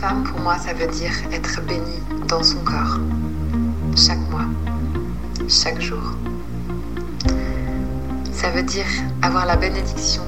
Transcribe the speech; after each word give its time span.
Femme, 0.00 0.24
pour 0.24 0.38
moi, 0.40 0.58
ça 0.58 0.74
veut 0.74 0.88
dire 0.88 1.12
être 1.32 1.62
bénie 1.62 2.02
dans 2.28 2.42
son 2.42 2.58
corps. 2.58 2.98
Chaque 3.96 4.20
mois, 4.30 4.44
chaque 5.48 5.80
jour. 5.80 6.14
Ça 8.30 8.50
veut 8.50 8.62
dire 8.62 8.86
avoir 9.22 9.46
la 9.46 9.56
bénédiction 9.56 10.22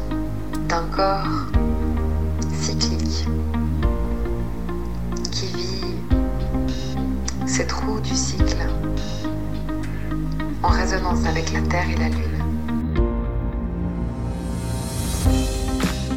d'un 0.68 0.84
corps 0.84 1.26
cyclique 2.58 3.26
qui 5.30 5.46
vit 5.48 5.84
ses 7.46 7.66
trous 7.66 8.00
du 8.00 8.14
cycle 8.14 8.66
en 10.62 10.68
résonance 10.68 11.26
avec 11.26 11.52
la 11.52 11.60
Terre 11.60 11.90
et 11.90 11.96
la 11.96 12.08
Lune. 12.08 12.37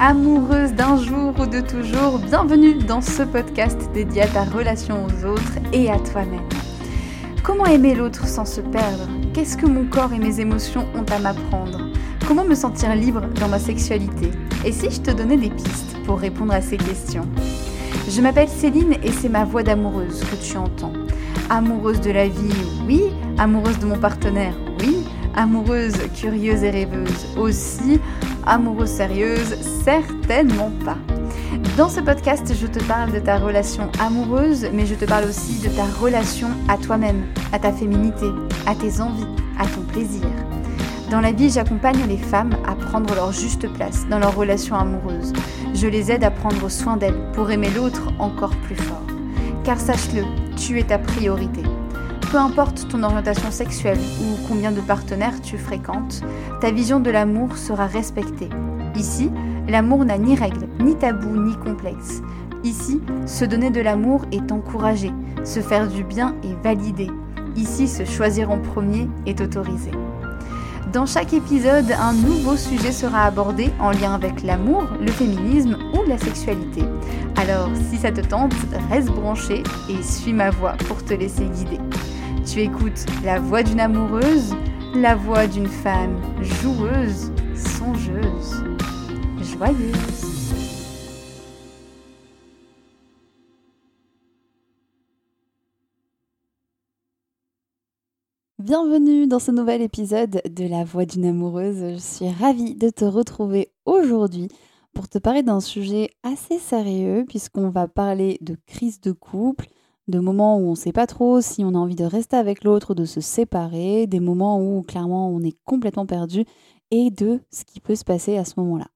Amoureuse 0.02 0.73
d'un 0.73 0.97
jour 0.97 1.31
ou 1.39 1.45
de 1.45 1.62
toujours, 1.62 2.17
bienvenue 2.17 2.73
dans 2.73 3.02
ce 3.02 3.21
podcast 3.21 3.77
dédié 3.94 4.23
à 4.23 4.27
ta 4.27 4.45
relation 4.45 5.05
aux 5.05 5.26
autres 5.27 5.59
et 5.73 5.91
à 5.91 5.99
toi-même. 5.99 6.49
Comment 7.43 7.67
aimer 7.67 7.93
l'autre 7.93 8.26
sans 8.26 8.45
se 8.45 8.62
perdre? 8.62 9.07
Qu'est-ce 9.31 9.55
que 9.55 9.67
mon 9.67 9.85
corps 9.85 10.12
et 10.12 10.17
mes 10.17 10.40
émotions 10.40 10.88
ont 10.95 11.05
à 11.13 11.20
m'apprendre? 11.20 11.91
Comment 12.27 12.43
me 12.43 12.55
sentir 12.55 12.95
libre 12.95 13.21
dans 13.40 13.48
ma 13.48 13.59
sexualité? 13.59 14.31
Et 14.66 14.71
si 14.71 14.90
je 14.90 15.02
te 15.02 15.12
donnais 15.12 15.38
des 15.38 15.52
pistes 15.52 15.95
pour 16.04 16.18
répondre 16.18 16.54
à 16.54 16.62
ces 16.62 16.77
questions? 16.77 17.27
Je 18.09 18.21
m'appelle 18.21 18.49
Céline 18.49 18.95
et 19.04 19.12
c'est 19.12 19.29
ma 19.29 19.45
voix 19.45 19.62
d'amoureuse 19.62 20.21
que 20.21 20.35
tu 20.43 20.57
entends. 20.57 20.93
Amoureuse 21.52 22.02
de 22.02 22.09
la 22.09 22.27
vie, 22.27 22.65
oui. 22.88 23.04
Amoureuse 23.38 23.77
de 23.77 23.85
mon 23.85 23.99
partenaire, 23.99 24.55
oui. 24.79 25.05
Amoureuse, 25.35 25.93
curieuse 26.15 26.63
et 26.63 26.71
rêveuse 26.71 27.27
aussi 27.38 27.99
amoureuse 28.45 28.90
sérieuse 28.90 29.58
Certainement 29.84 30.72
pas. 30.86 30.98
Dans 31.77 31.90
ce 31.90 31.99
podcast, 31.99 32.54
je 32.59 32.68
te 32.68 32.84
parle 32.84 33.12
de 33.12 33.20
ta 33.20 33.38
relation 33.38 33.90
amoureuse, 33.99 34.68
mais 34.74 34.85
je 34.85 34.96
te 34.96 35.05
parle 35.05 35.26
aussi 35.26 35.60
de 35.62 35.70
ta 35.70 35.85
relation 35.85 36.49
à 36.68 36.77
toi-même, 36.77 37.24
à 37.52 37.60
ta 37.60 37.71
féminité, 37.71 38.27
à 38.65 38.76
tes 38.76 39.02
envies, 39.02 39.26
à 39.60 39.65
ton 39.65 39.82
plaisir. 39.82 40.27
Dans 41.10 41.21
la 41.21 41.32
vie, 41.32 41.49
j'accompagne 41.49 42.05
les 42.07 42.18
femmes 42.18 42.55
à 42.65 42.76
prendre 42.76 43.13
leur 43.15 43.32
juste 43.32 43.68
place 43.74 44.07
dans 44.10 44.20
leur 44.20 44.35
relation 44.35 44.76
amoureuse. 44.76 45.34
Je 45.74 45.87
les 45.87 46.12
aide 46.12 46.24
à 46.24 46.32
prendre 46.32 46.70
soin 46.70 46.98
d'elles 46.98 47.20
pour 47.34 47.52
aimer 47.52 47.70
l'autre 47.76 48.13
encore 48.20 48.55
plus 48.58 48.76
fort. 48.76 49.05
Car 49.63 49.80
sache-le, 49.80 50.24
tu 50.55 50.80
es 50.80 50.84
ta 50.84 50.98
priorité. 50.99 51.63
Peu 52.32 52.37
importe 52.37 52.87
ton 52.87 53.04
orientation 53.04 53.51
sexuelle 53.51 53.99
ou 54.21 54.48
combien 54.48 54.71
de 54.71 54.79
partenaires 54.79 55.41
tu 55.41 55.57
fréquentes, 55.57 56.21
ta 56.62 56.71
vision 56.71 57.01
de 57.01 57.12
l'amour 57.12 57.57
sera 57.57 57.87
respectée. 57.87 58.48
Ici, 58.96 59.29
l'amour 59.68 60.05
n'a 60.05 60.18
ni 60.18 60.34
règles, 60.34 60.70
ni 60.79 60.96
tabous, 60.96 61.35
ni 61.35 61.57
complexes. 61.57 62.21
Ici, 62.63 63.02
se 63.26 63.43
donner 63.43 63.70
de 63.70 63.82
l'amour 63.82 64.24
est 64.31 64.50
encouragé, 64.53 65.12
se 65.44 65.59
faire 65.59 65.90
du 65.90 66.06
bien 66.06 66.34
est 66.46 66.63
validé. 66.63 67.09
Ici, 67.57 67.90
se 67.90 68.06
choisir 68.06 68.50
en 68.50 68.59
premier 68.59 69.09
est 69.25 69.41
autorisé. 69.41 69.91
Dans 70.94 71.06
chaque 71.06 71.34
épisode, 71.34 71.91
un 72.00 72.13
nouveau 72.13 72.56
sujet 72.56 72.94
sera 72.94 73.25
abordé 73.25 73.72
en 73.78 73.91
lien 73.91 74.13
avec 74.13 74.41
l'amour, 74.41 74.85
le 75.02 75.12
féminisme 75.12 75.78
ou 75.94 76.07
la 76.07 76.18
sexualité. 76.18 76.85
Alors, 77.35 77.69
si 77.90 77.97
ça 77.97 78.12
te 78.12 78.22
tente, 78.22 78.53
reste 78.90 79.09
branché 79.09 79.63
et 79.90 80.02
suis 80.02 80.31
ma 80.31 80.50
voix 80.50 80.75
pour 80.88 81.03
te 81.03 81.13
laisser 81.13 81.44
guider. 81.44 81.79
Tu 82.52 82.59
écoutes 82.63 83.06
la 83.24 83.40
voix 83.40 83.63
d'une 83.63 83.80
amoureuse, 83.80 84.53
la 84.94 85.16
voix 85.16 85.47
d'une 85.47 85.69
femme 85.69 86.22
joueuse, 86.41 87.31
songeuse, 87.56 88.66
joyeuse. 89.40 90.52
Bienvenue 98.59 99.28
dans 99.28 99.40
ce 99.40 99.52
nouvel 99.52 99.81
épisode 99.81 100.42
de 100.44 100.68
La 100.68 100.84
Voix 100.84 101.06
d'une 101.06 101.28
amoureuse. 101.28 101.94
Je 101.94 102.00
suis 102.00 102.30
ravie 102.30 102.75
de 102.75 102.90
te 102.90 103.06
retrouver 103.06 103.72
aujourd'hui 103.86 104.50
pour 104.92 105.08
te 105.08 105.20
parler 105.20 105.42
d'un 105.42 105.62
sujet 105.62 106.09
assez 106.24 106.59
sérieux 106.59 107.24
puisqu'on 107.25 107.70
va 107.70 107.88
parler 107.88 108.40
de 108.42 108.58
crise 108.66 109.00
de 109.00 109.14
couple, 109.14 109.70
de 110.07 110.19
moments 110.19 110.57
où 110.57 110.67
on 110.67 110.72
ne 110.72 110.75
sait 110.75 110.91
pas 110.91 111.07
trop 111.07 111.41
si 111.41 111.63
on 111.63 111.75
a 111.75 111.78
envie 111.78 111.95
de 111.95 112.06
rester 112.06 112.35
avec 112.35 112.63
l'autre 112.63 112.91
ou 112.91 112.95
de 112.95 113.06
se 113.06 113.22
séparer, 113.22 114.07
des 114.07 114.19
moments 114.19 114.62
où 114.62 114.81
clairement 114.81 115.29
on 115.29 115.41
est 115.41 115.57
complètement 115.66 116.06
perdu 116.06 116.45
et 116.91 117.09
de 117.09 117.39
ce 117.51 117.63
qui 117.63 117.79
peut 117.79 117.95
se 117.95 118.03
passer 118.03 118.38
à 118.38 118.45
ce 118.45 118.53
moment-là. 118.57 118.88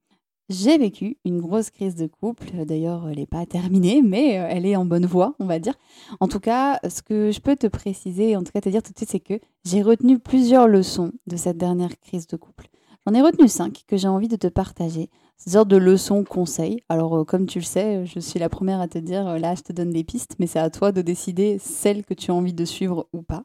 J'ai 0.47 0.77
vécu 0.77 1.17
une 1.25 1.41
grosse 1.41 1.71
crise 1.71 1.95
de 1.95 2.05
couple, 2.05 2.65
d'ailleurs 2.65 3.09
elle 3.09 3.17
n'est 3.17 3.25
pas 3.25 3.47
terminée, 3.47 4.03
mais 4.03 4.37
euh, 4.37 4.47
elle 4.47 4.67
est 4.67 4.75
en 4.75 4.85
bonne 4.85 5.07
voie, 5.07 5.33
on 5.39 5.45
va 5.45 5.57
dire. 5.57 5.73
En 6.19 6.27
tout 6.27 6.39
cas, 6.39 6.79
ce 6.87 7.01
que 7.01 7.31
je 7.31 7.39
peux 7.39 7.55
te 7.55 7.65
préciser, 7.65 8.35
en 8.35 8.43
tout 8.43 8.51
cas 8.51 8.61
te 8.61 8.69
dire 8.69 8.83
tout 8.83 8.91
de 8.91 8.97
suite, 8.97 9.09
c'est 9.09 9.19
que 9.19 9.39
j'ai 9.63 9.81
retenu 9.81 10.19
plusieurs 10.19 10.67
leçons 10.67 11.11
de 11.25 11.35
cette 11.35 11.57
dernière 11.57 11.99
crise 11.99 12.27
de 12.27 12.37
couple. 12.37 12.67
J'en 13.07 13.15
ai 13.15 13.21
retenu 13.23 13.47
cinq 13.47 13.85
que 13.87 13.97
j'ai 13.97 14.07
envie 14.07 14.27
de 14.27 14.35
te 14.35 14.47
partager. 14.47 15.09
C'est 15.37 15.51
sorte 15.51 15.67
de 15.67 15.77
leçons, 15.77 16.23
conseils. 16.23 16.81
Alors, 16.89 17.17
euh, 17.17 17.23
comme 17.23 17.45
tu 17.45 17.59
le 17.59 17.65
sais, 17.65 18.05
je 18.05 18.19
suis 18.19 18.39
la 18.39 18.49
première 18.49 18.79
à 18.79 18.87
te 18.87 18.97
dire, 18.97 19.27
euh, 19.27 19.37
là, 19.37 19.53
je 19.55 19.61
te 19.61 19.73
donne 19.73 19.89
des 19.89 20.03
pistes, 20.03 20.35
mais 20.39 20.47
c'est 20.47 20.59
à 20.59 20.69
toi 20.69 20.91
de 20.91 21.01
décider 21.01 21.57
celle 21.59 22.05
que 22.05 22.13
tu 22.13 22.31
as 22.31 22.33
envie 22.33 22.53
de 22.53 22.65
suivre 22.65 23.07
ou 23.13 23.21
pas. 23.21 23.43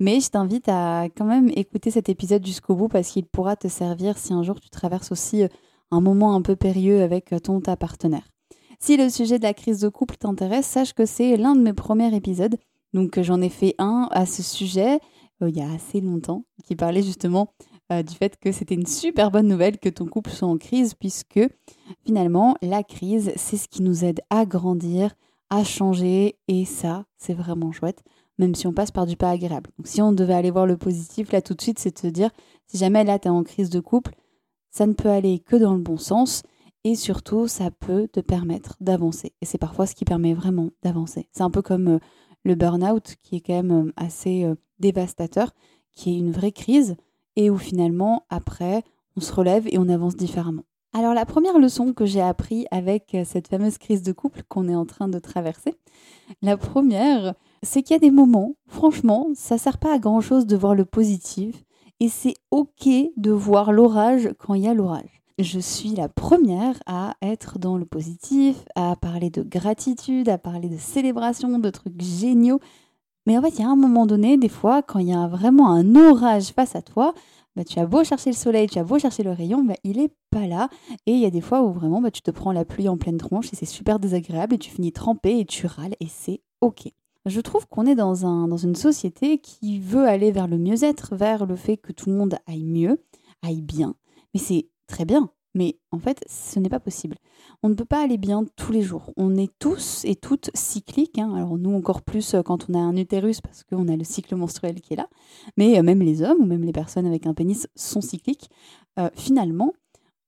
Mais 0.00 0.20
je 0.20 0.30
t'invite 0.30 0.68
à 0.68 1.04
quand 1.16 1.24
même 1.24 1.50
écouter 1.56 1.90
cet 1.90 2.08
épisode 2.08 2.46
jusqu'au 2.46 2.74
bout 2.74 2.88
parce 2.88 3.10
qu'il 3.10 3.26
pourra 3.26 3.56
te 3.56 3.68
servir 3.68 4.18
si 4.18 4.32
un 4.32 4.42
jour 4.42 4.60
tu 4.60 4.70
traverses 4.70 5.12
aussi 5.12 5.42
euh, 5.42 5.48
un 5.90 6.00
moment 6.00 6.34
un 6.34 6.42
peu 6.42 6.56
périlleux 6.56 7.02
avec 7.02 7.34
ton 7.42 7.60
ta 7.60 7.76
partenaire. 7.76 8.28
Si 8.78 8.96
le 8.96 9.08
sujet 9.08 9.38
de 9.38 9.44
la 9.44 9.54
crise 9.54 9.80
de 9.80 9.88
couple 9.88 10.16
t'intéresse, 10.16 10.66
sache 10.66 10.92
que 10.92 11.06
c'est 11.06 11.36
l'un 11.36 11.54
de 11.54 11.60
mes 11.60 11.72
premiers 11.72 12.14
épisodes. 12.14 12.56
Donc 12.92 13.20
j'en 13.20 13.40
ai 13.40 13.48
fait 13.48 13.74
un 13.78 14.08
à 14.10 14.26
ce 14.26 14.42
sujet 14.42 14.98
il 15.48 15.56
y 15.56 15.62
a 15.62 15.70
assez 15.70 16.00
longtemps 16.00 16.44
qui 16.64 16.76
parlait 16.76 17.02
justement 17.02 17.52
euh, 17.98 18.02
du 18.02 18.14
fait 18.14 18.36
que 18.38 18.52
c'était 18.52 18.74
une 18.74 18.86
super 18.86 19.30
bonne 19.30 19.48
nouvelle 19.48 19.78
que 19.78 19.88
ton 19.88 20.06
couple 20.06 20.30
soit 20.30 20.48
en 20.48 20.58
crise, 20.58 20.94
puisque 20.94 21.40
finalement, 22.04 22.56
la 22.62 22.82
crise, 22.82 23.32
c'est 23.36 23.56
ce 23.56 23.68
qui 23.68 23.82
nous 23.82 24.04
aide 24.04 24.20
à 24.30 24.46
grandir, 24.46 25.14
à 25.50 25.64
changer, 25.64 26.36
et 26.48 26.64
ça, 26.64 27.04
c'est 27.16 27.34
vraiment 27.34 27.72
chouette, 27.72 28.02
même 28.38 28.54
si 28.54 28.66
on 28.66 28.72
passe 28.72 28.90
par 28.90 29.06
du 29.06 29.16
pas 29.16 29.30
agréable. 29.30 29.70
Donc 29.78 29.86
si 29.86 30.02
on 30.02 30.12
devait 30.12 30.34
aller 30.34 30.50
voir 30.50 30.66
le 30.66 30.76
positif, 30.76 31.32
là 31.32 31.42
tout 31.42 31.54
de 31.54 31.62
suite, 31.62 31.78
c'est 31.78 31.94
de 31.94 31.98
se 31.98 32.06
dire, 32.06 32.30
si 32.66 32.78
jamais 32.78 33.04
là, 33.04 33.18
tu 33.18 33.28
es 33.28 33.30
en 33.30 33.42
crise 33.42 33.70
de 33.70 33.80
couple, 33.80 34.14
ça 34.70 34.86
ne 34.86 34.92
peut 34.92 35.10
aller 35.10 35.38
que 35.38 35.56
dans 35.56 35.74
le 35.74 35.82
bon 35.82 35.96
sens, 35.96 36.42
et 36.84 36.96
surtout, 36.96 37.48
ça 37.48 37.70
peut 37.70 38.08
te 38.08 38.20
permettre 38.20 38.76
d'avancer. 38.80 39.32
Et 39.40 39.46
c'est 39.46 39.58
parfois 39.58 39.86
ce 39.86 39.94
qui 39.94 40.04
permet 40.04 40.34
vraiment 40.34 40.70
d'avancer. 40.82 41.28
C'est 41.32 41.42
un 41.42 41.50
peu 41.50 41.62
comme 41.62 41.88
euh, 41.88 41.98
le 42.44 42.56
burn-out, 42.56 43.16
qui 43.22 43.36
est 43.36 43.40
quand 43.40 43.54
même 43.54 43.88
euh, 43.88 43.92
assez 43.96 44.46
dévastateur, 44.78 45.54
qui 45.92 46.14
est 46.14 46.18
une 46.18 46.32
vraie 46.32 46.52
crise, 46.52 46.96
et 47.36 47.50
où 47.50 47.56
finalement, 47.56 48.24
après, 48.30 48.82
on 49.16 49.20
se 49.20 49.32
relève 49.32 49.66
et 49.68 49.78
on 49.78 49.88
avance 49.88 50.16
différemment. 50.16 50.64
Alors 50.92 51.12
la 51.12 51.26
première 51.26 51.58
leçon 51.58 51.92
que 51.92 52.06
j'ai 52.06 52.20
appris 52.20 52.66
avec 52.70 53.14
euh, 53.14 53.24
cette 53.24 53.48
fameuse 53.48 53.78
crise 53.78 54.02
de 54.02 54.12
couple 54.12 54.42
qu'on 54.48 54.68
est 54.68 54.76
en 54.76 54.86
train 54.86 55.08
de 55.08 55.18
traverser, 55.18 55.74
la 56.40 56.56
première, 56.56 57.34
c'est 57.64 57.82
qu'il 57.82 57.94
y 57.94 57.96
a 57.96 58.00
des 58.00 58.12
moments, 58.12 58.54
franchement, 58.68 59.28
ça 59.34 59.58
sert 59.58 59.78
pas 59.78 59.92
à 59.92 59.98
grand 59.98 60.20
chose 60.20 60.46
de 60.46 60.56
voir 60.56 60.76
le 60.76 60.84
positif 60.84 61.64
et 61.98 62.08
c'est 62.08 62.34
ok 62.52 62.88
de 63.16 63.30
voir 63.32 63.72
l'orage 63.72 64.30
quand 64.38 64.54
il 64.54 64.62
y 64.62 64.68
a 64.68 64.74
l'orage. 64.74 65.22
Je 65.40 65.58
suis 65.58 65.90
la 65.90 66.08
première 66.08 66.78
à 66.86 67.14
être 67.20 67.58
dans 67.58 67.76
le 67.76 67.86
positif, 67.86 68.64
à 68.76 68.94
parler 68.94 69.30
de 69.30 69.42
gratitude, 69.42 70.28
à 70.28 70.38
parler 70.38 70.68
de 70.68 70.76
célébration, 70.76 71.58
de 71.58 71.70
trucs 71.70 72.00
géniaux. 72.00 72.60
Mais 73.26 73.38
en 73.38 73.42
fait, 73.42 73.50
il 73.50 73.60
y 73.60 73.64
a 73.64 73.68
un 73.68 73.76
moment 73.76 74.06
donné, 74.06 74.36
des 74.36 74.48
fois, 74.48 74.82
quand 74.82 74.98
il 74.98 75.08
y 75.08 75.14
a 75.14 75.26
vraiment 75.26 75.70
un 75.70 75.96
orage 75.96 76.52
face 76.52 76.76
à 76.76 76.82
toi, 76.82 77.14
bah, 77.56 77.64
tu 77.64 77.78
as 77.78 77.86
beau 77.86 78.02
chercher 78.02 78.30
le 78.30 78.36
soleil, 78.36 78.66
tu 78.68 78.78
as 78.78 78.84
beau 78.84 78.98
chercher 78.98 79.22
le 79.22 79.30
rayon, 79.30 79.62
bah, 79.64 79.74
il 79.84 79.98
n'est 79.98 80.12
pas 80.30 80.46
là. 80.46 80.68
Et 81.06 81.12
il 81.12 81.20
y 81.20 81.26
a 81.26 81.30
des 81.30 81.40
fois 81.40 81.62
où 81.62 81.72
vraiment 81.72 82.00
bah, 82.00 82.10
tu 82.10 82.20
te 82.20 82.30
prends 82.30 82.52
la 82.52 82.64
pluie 82.64 82.88
en 82.88 82.96
pleine 82.96 83.18
tronche 83.18 83.52
et 83.52 83.56
c'est 83.56 83.64
super 83.64 83.98
désagréable 83.98 84.54
et 84.54 84.58
tu 84.58 84.70
finis 84.70 84.92
trempé 84.92 85.38
et 85.38 85.44
tu 85.44 85.66
râles 85.66 85.94
et 86.00 86.08
c'est 86.08 86.40
OK. 86.60 86.88
Je 87.26 87.40
trouve 87.40 87.66
qu'on 87.68 87.86
est 87.86 87.94
dans, 87.94 88.26
un, 88.26 88.48
dans 88.48 88.56
une 88.58 88.74
société 88.74 89.38
qui 89.38 89.78
veut 89.78 90.06
aller 90.06 90.30
vers 90.30 90.46
le 90.46 90.58
mieux-être, 90.58 91.14
vers 91.14 91.46
le 91.46 91.56
fait 91.56 91.78
que 91.78 91.92
tout 91.92 92.10
le 92.10 92.16
monde 92.16 92.36
aille 92.46 92.64
mieux, 92.64 93.02
aille 93.42 93.62
bien. 93.62 93.94
Mais 94.34 94.40
c'est 94.40 94.68
très 94.86 95.04
bien. 95.04 95.30
Mais 95.54 95.78
en 95.92 95.98
fait, 95.98 96.24
ce 96.28 96.58
n'est 96.58 96.68
pas 96.68 96.80
possible. 96.80 97.16
On 97.62 97.68
ne 97.68 97.74
peut 97.74 97.84
pas 97.84 98.02
aller 98.02 98.18
bien 98.18 98.44
tous 98.56 98.72
les 98.72 98.82
jours. 98.82 99.12
On 99.16 99.36
est 99.36 99.52
tous 99.58 100.04
et 100.04 100.16
toutes 100.16 100.50
cycliques. 100.54 101.18
Hein. 101.18 101.32
Alors 101.34 101.56
nous 101.56 101.72
encore 101.72 102.02
plus 102.02 102.34
euh, 102.34 102.42
quand 102.42 102.68
on 102.68 102.74
a 102.74 102.78
un 102.78 102.96
utérus 102.96 103.40
parce 103.40 103.62
qu'on 103.62 103.88
a 103.88 103.96
le 103.96 104.04
cycle 104.04 104.34
menstruel 104.34 104.80
qui 104.80 104.94
est 104.94 104.96
là. 104.96 105.08
Mais 105.56 105.78
euh, 105.78 105.82
même 105.82 106.00
les 106.00 106.22
hommes 106.22 106.40
ou 106.40 106.46
même 106.46 106.64
les 106.64 106.72
personnes 106.72 107.06
avec 107.06 107.26
un 107.26 107.34
pénis 107.34 107.68
sont 107.76 108.00
cycliques. 108.00 108.50
Euh, 108.98 109.08
finalement, 109.14 109.72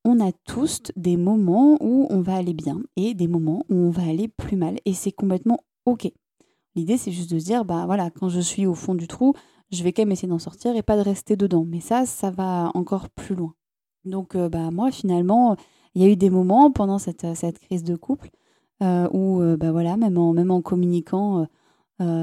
on 0.04 0.20
a 0.20 0.30
tous 0.46 0.82
des 0.94 1.16
moments 1.16 1.76
où 1.80 2.06
on 2.10 2.20
va 2.20 2.36
aller 2.36 2.54
bien 2.54 2.80
et 2.94 3.14
des 3.14 3.26
moments 3.26 3.64
où 3.68 3.74
on 3.74 3.90
va 3.90 4.02
aller 4.02 4.28
plus 4.28 4.56
mal. 4.56 4.78
Et 4.84 4.94
c'est 4.94 5.10
complètement 5.10 5.58
OK. 5.84 6.10
L'idée, 6.76 6.98
c'est 6.98 7.10
juste 7.10 7.32
de 7.32 7.38
se 7.40 7.44
dire, 7.46 7.64
bah 7.64 7.86
voilà, 7.86 8.10
quand 8.10 8.28
je 8.28 8.38
suis 8.38 8.66
au 8.66 8.74
fond 8.74 8.94
du 8.94 9.08
trou, 9.08 9.32
je 9.72 9.82
vais 9.82 9.92
quand 9.92 10.02
même 10.02 10.12
essayer 10.12 10.28
d'en 10.28 10.38
sortir 10.38 10.76
et 10.76 10.82
pas 10.82 10.96
de 10.96 11.02
rester 11.02 11.34
dedans. 11.34 11.64
Mais 11.66 11.80
ça, 11.80 12.06
ça 12.06 12.30
va 12.30 12.70
encore 12.74 13.08
plus 13.08 13.34
loin. 13.34 13.54
Donc, 14.06 14.34
euh, 14.34 14.48
bah, 14.48 14.70
moi, 14.70 14.90
finalement, 14.90 15.56
il 15.94 16.02
y 16.02 16.04
a 16.04 16.08
eu 16.08 16.16
des 16.16 16.30
moments 16.30 16.70
pendant 16.70 16.98
cette, 16.98 17.24
euh, 17.24 17.52
crise 17.62 17.84
de 17.84 17.96
couple 17.96 18.30
où, 18.80 19.40
bah 19.58 19.72
voilà, 19.72 19.96
même 19.96 20.18
en, 20.18 20.60
communiquant, 20.60 21.46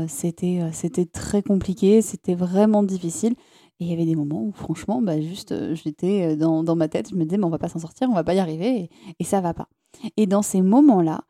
c'était, 0.08 1.06
très 1.12 1.42
compliqué, 1.42 2.02
c'était 2.04 2.36
vraiment 2.36 2.84
difficile. 2.84 3.34
Et 3.80 3.86
il 3.86 3.88
y 3.90 3.94
avait 3.94 4.06
des 4.06 4.16
moments 4.16 4.44
où, 4.44 4.52
franchement, 4.52 5.02
bah, 5.02 5.20
juste, 5.20 5.74
j'étais 5.74 6.38
dans, 6.38 6.76
ma 6.76 6.88
tête, 6.88 7.10
je 7.10 7.16
me 7.16 7.24
disais, 7.24 7.38
mais 7.38 7.46
on 7.46 7.50
va 7.50 7.58
pas 7.58 7.70
s'en 7.70 7.80
sortir, 7.80 8.08
on 8.10 8.14
va 8.14 8.24
pas 8.24 8.36
y 8.36 8.40
arriver, 8.40 8.82
et, 8.82 8.90
et 9.20 9.24
ça 9.24 9.42
va 9.42 9.56
pas. 9.56 9.68
Et 10.16 10.28
dans 10.28 10.44
ces 10.44 10.62
moments-là, 10.62 11.24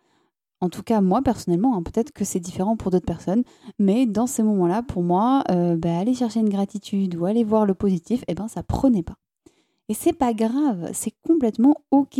en 0.63 0.69
tout 0.69 0.81
cas, 0.81 1.01
moi 1.01 1.21
personnellement, 1.21 1.75
hein, 1.75 1.83
peut-être 1.83 2.13
que 2.13 2.23
c'est 2.23 2.39
différent 2.39 2.77
pour 2.77 2.89
d'autres 2.89 3.05
personnes, 3.05 3.43
mais 3.79 4.05
dans 4.05 4.27
ces 4.27 4.43
moments-là, 4.43 4.81
pour 4.81 5.03
moi, 5.03 5.43
euh, 5.51 5.75
bah, 5.75 5.97
aller 5.99 6.13
chercher 6.13 6.39
une 6.39 6.47
gratitude 6.47 7.15
ou 7.15 7.25
aller 7.25 7.43
voir 7.43 7.65
le 7.65 7.73
positif, 7.73 8.23
eh 8.29 8.33
ben, 8.33 8.47
ça 8.47 8.63
prenait 8.63 9.03
pas. 9.03 9.17
Et 9.93 9.95
c'est 9.95 10.13
pas 10.13 10.33
grave, 10.33 10.89
c'est 10.91 11.13
complètement 11.21 11.75
ok. 11.91 12.17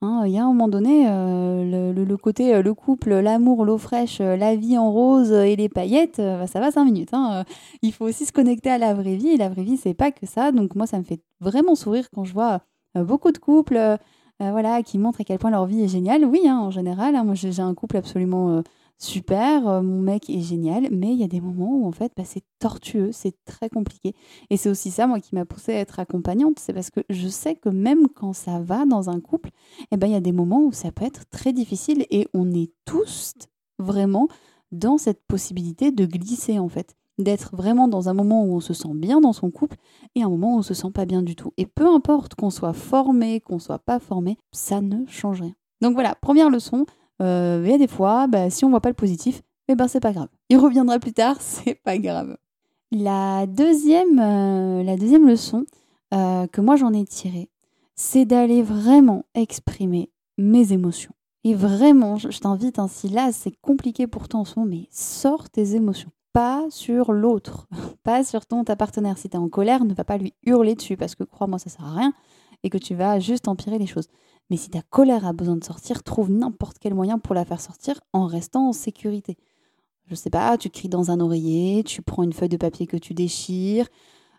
Hein. 0.00 0.22
Il 0.24 0.32
y 0.32 0.38
a 0.38 0.44
un 0.44 0.46
moment 0.46 0.68
donné, 0.68 1.04
euh, 1.10 1.92
le, 1.92 2.16
côté, 2.16 2.54
euh, 2.54 2.62
le 2.62 2.72
couple, 2.72 3.10
l'amour, 3.10 3.66
l'eau 3.66 3.76
fraîche, 3.76 4.20
la 4.20 4.56
vie 4.56 4.78
en 4.78 4.90
rose 4.90 5.30
et 5.30 5.54
les 5.54 5.68
paillettes, 5.68 6.16
bah, 6.16 6.46
ça 6.46 6.58
va 6.58 6.70
cinq 6.70 6.86
minutes. 6.86 7.12
Hein. 7.12 7.44
Il 7.82 7.92
faut 7.92 8.06
aussi 8.06 8.24
se 8.24 8.32
connecter 8.32 8.70
à 8.70 8.78
la 8.78 8.94
vraie 8.94 9.16
vie, 9.16 9.36
la 9.36 9.50
vraie 9.50 9.62
vie, 9.62 9.76
c'est 9.76 9.92
pas 9.92 10.10
que 10.10 10.24
ça. 10.24 10.52
Donc 10.52 10.74
moi, 10.74 10.86
ça 10.86 10.96
me 10.96 11.04
fait 11.04 11.20
vraiment 11.38 11.74
sourire 11.74 12.08
quand 12.14 12.24
je 12.24 12.32
vois 12.32 12.62
beaucoup 12.94 13.30
de 13.30 13.36
couples 13.36 13.98
euh, 14.42 14.50
voilà, 14.50 14.82
qui 14.82 14.98
montrent 14.98 15.20
à 15.20 15.24
quel 15.24 15.38
point 15.38 15.50
leur 15.50 15.66
vie 15.66 15.84
est 15.84 15.88
géniale. 15.88 16.24
Oui, 16.24 16.40
hein, 16.48 16.58
en 16.58 16.70
général, 16.70 17.14
moi 17.24 17.34
j'ai 17.34 17.60
un 17.60 17.74
couple 17.74 17.96
absolument 17.96 18.50
euh, 18.50 18.62
super, 18.98 19.68
euh, 19.68 19.82
mon 19.82 20.00
mec 20.00 20.30
est 20.30 20.40
génial, 20.40 20.88
mais 20.90 21.12
il 21.12 21.18
y 21.18 21.24
a 21.24 21.28
des 21.28 21.40
moments 21.40 21.74
où 21.74 21.86
en 21.86 21.92
fait 21.92 22.12
bah, 22.16 22.24
c'est 22.24 22.44
tortueux, 22.58 23.10
c'est 23.12 23.34
très 23.44 23.68
compliqué. 23.68 24.14
Et 24.50 24.56
c'est 24.56 24.68
aussi 24.68 24.90
ça, 24.90 25.06
moi, 25.06 25.20
qui 25.20 25.34
m'a 25.34 25.44
poussée 25.44 25.74
à 25.74 25.80
être 25.80 25.98
accompagnante, 25.98 26.58
c'est 26.58 26.72
parce 26.72 26.90
que 26.90 27.00
je 27.10 27.28
sais 27.28 27.54
que 27.54 27.68
même 27.68 28.08
quand 28.08 28.32
ça 28.32 28.60
va 28.60 28.86
dans 28.86 29.10
un 29.10 29.20
couple, 29.20 29.50
eh 29.90 29.96
ben, 29.96 30.06
il 30.06 30.12
y 30.12 30.16
a 30.16 30.20
des 30.20 30.32
moments 30.32 30.62
où 30.62 30.72
ça 30.72 30.92
peut 30.92 31.04
être 31.04 31.28
très 31.30 31.52
difficile 31.52 32.06
et 32.10 32.28
on 32.34 32.52
est 32.52 32.72
tous 32.84 33.34
vraiment 33.78 34.28
dans 34.70 34.98
cette 34.98 35.22
possibilité 35.26 35.90
de 35.90 36.06
glisser 36.06 36.58
en 36.58 36.68
fait 36.68 36.96
d'être 37.18 37.54
vraiment 37.54 37.88
dans 37.88 38.08
un 38.08 38.14
moment 38.14 38.44
où 38.44 38.54
on 38.54 38.60
se 38.60 38.74
sent 38.74 38.94
bien 38.94 39.20
dans 39.20 39.32
son 39.32 39.50
couple 39.50 39.76
et 40.14 40.22
un 40.22 40.28
moment 40.28 40.54
où 40.54 40.58
on 40.58 40.62
se 40.62 40.74
sent 40.74 40.90
pas 40.92 41.04
bien 41.04 41.22
du 41.22 41.36
tout. 41.36 41.52
Et 41.56 41.66
peu 41.66 41.86
importe 41.86 42.34
qu'on 42.34 42.50
soit 42.50 42.72
formé, 42.72 43.40
qu'on 43.40 43.58
soit 43.58 43.78
pas 43.78 43.98
formé, 43.98 44.38
ça 44.52 44.80
ne 44.80 45.04
change 45.06 45.42
rien. 45.42 45.54
Donc 45.80 45.94
voilà, 45.94 46.14
première 46.14 46.50
leçon, 46.50 46.86
euh, 47.22 47.74
a 47.74 47.78
des 47.78 47.88
fois, 47.88 48.26
bah, 48.26 48.50
si 48.50 48.64
on 48.64 48.70
voit 48.70 48.80
pas 48.80 48.88
le 48.88 48.94
positif, 48.94 49.42
eh 49.68 49.74
ben 49.74 49.88
c'est 49.88 50.00
pas 50.00 50.12
grave. 50.12 50.28
Il 50.48 50.58
reviendra 50.58 50.98
plus 50.98 51.12
tard, 51.12 51.36
c'est 51.40 51.74
pas 51.74 51.98
grave. 51.98 52.36
La 52.90 53.46
deuxième, 53.46 54.18
euh, 54.18 54.82
la 54.82 54.96
deuxième 54.96 55.26
leçon 55.26 55.64
euh, 56.12 56.46
que 56.46 56.60
moi 56.60 56.76
j'en 56.76 56.92
ai 56.92 57.04
tirée, 57.04 57.48
c'est 57.94 58.24
d'aller 58.24 58.62
vraiment 58.62 59.24
exprimer 59.34 60.10
mes 60.36 60.72
émotions. 60.72 61.12
Et 61.44 61.54
vraiment, 61.54 62.16
je, 62.18 62.38
t'invite, 62.38 62.78
ainsi 62.78 63.08
si 63.08 63.14
là 63.14 63.32
c'est 63.32 63.54
compliqué 63.62 64.06
pour 64.06 64.28
toi 64.28 64.40
en 64.40 64.44
ce 64.44 64.58
moment, 64.58 64.70
mais 64.70 64.88
sors 64.90 65.48
tes 65.48 65.74
émotions 65.74 66.10
pas 66.32 66.66
sur 66.70 67.12
l'autre, 67.12 67.68
pas 68.04 68.24
sur 68.24 68.46
ton 68.46 68.64
ta 68.64 68.76
partenaire. 68.76 69.18
Si 69.18 69.28
tu 69.28 69.36
es 69.36 69.38
en 69.38 69.48
colère, 69.48 69.84
ne 69.84 69.94
va 69.94 70.04
pas 70.04 70.18
lui 70.18 70.34
hurler 70.44 70.74
dessus 70.74 70.96
parce 70.96 71.14
que 71.14 71.24
crois-moi, 71.24 71.58
ça 71.58 71.70
sert 71.70 71.84
à 71.84 71.94
rien 71.94 72.12
et 72.62 72.70
que 72.70 72.78
tu 72.78 72.94
vas 72.94 73.18
juste 73.18 73.48
empirer 73.48 73.78
les 73.78 73.86
choses. 73.86 74.08
Mais 74.52 74.58
si 74.58 74.68
ta 74.68 74.82
colère 74.82 75.26
a 75.26 75.32
besoin 75.32 75.56
de 75.56 75.64
sortir, 75.64 76.02
trouve 76.02 76.30
n'importe 76.30 76.76
quel 76.78 76.92
moyen 76.92 77.18
pour 77.18 77.34
la 77.34 77.46
faire 77.46 77.62
sortir 77.62 77.98
en 78.12 78.26
restant 78.26 78.68
en 78.68 78.72
sécurité. 78.74 79.38
Je 80.08 80.14
sais 80.14 80.28
pas, 80.28 80.58
tu 80.58 80.68
cries 80.68 80.90
dans 80.90 81.10
un 81.10 81.20
oreiller, 81.20 81.82
tu 81.84 82.02
prends 82.02 82.22
une 82.22 82.34
feuille 82.34 82.50
de 82.50 82.58
papier 82.58 82.86
que 82.86 82.98
tu 82.98 83.14
déchires, 83.14 83.88